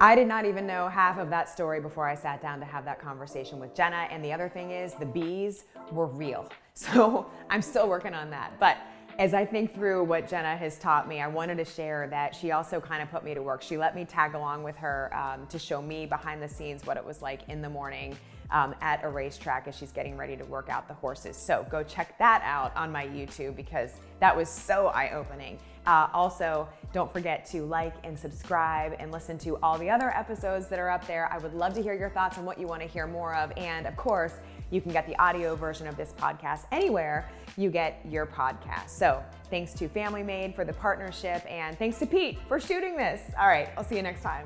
[0.06, 2.86] I did not even know half of that story before I sat down to have
[2.86, 4.08] that conversation with Jena.
[4.12, 6.48] And the other thing is, the bees were real.
[6.78, 8.60] So I'm still working on that.
[8.60, 8.76] But
[9.18, 12.52] as I think through what Jena has taught me, I wanted to share that she
[12.52, 13.62] also kind of put me to work.
[13.62, 16.98] She let me tag along with her um, to show me behind the scenes what
[16.98, 18.18] it was like in the morning
[18.52, 21.38] um, at a racetrack as she's getting ready to work out the horses.
[21.38, 25.60] So go check that out on my YouTube because that was so eye opening.
[25.86, 30.68] Uh, also, don't forget to like and subscribe and listen to all the other episodes
[30.68, 31.32] that are up there.
[31.32, 33.52] I would love to hear your thoughts on what you want to hear more of.
[33.58, 34.34] And of course,
[34.72, 38.90] you can get the audio version of this podcast anywhere you get your podcast.
[38.90, 43.22] So thanks to Family Made for the partnership, and thanks to Pete for shooting this.
[43.40, 44.46] All right, I'll see you next time.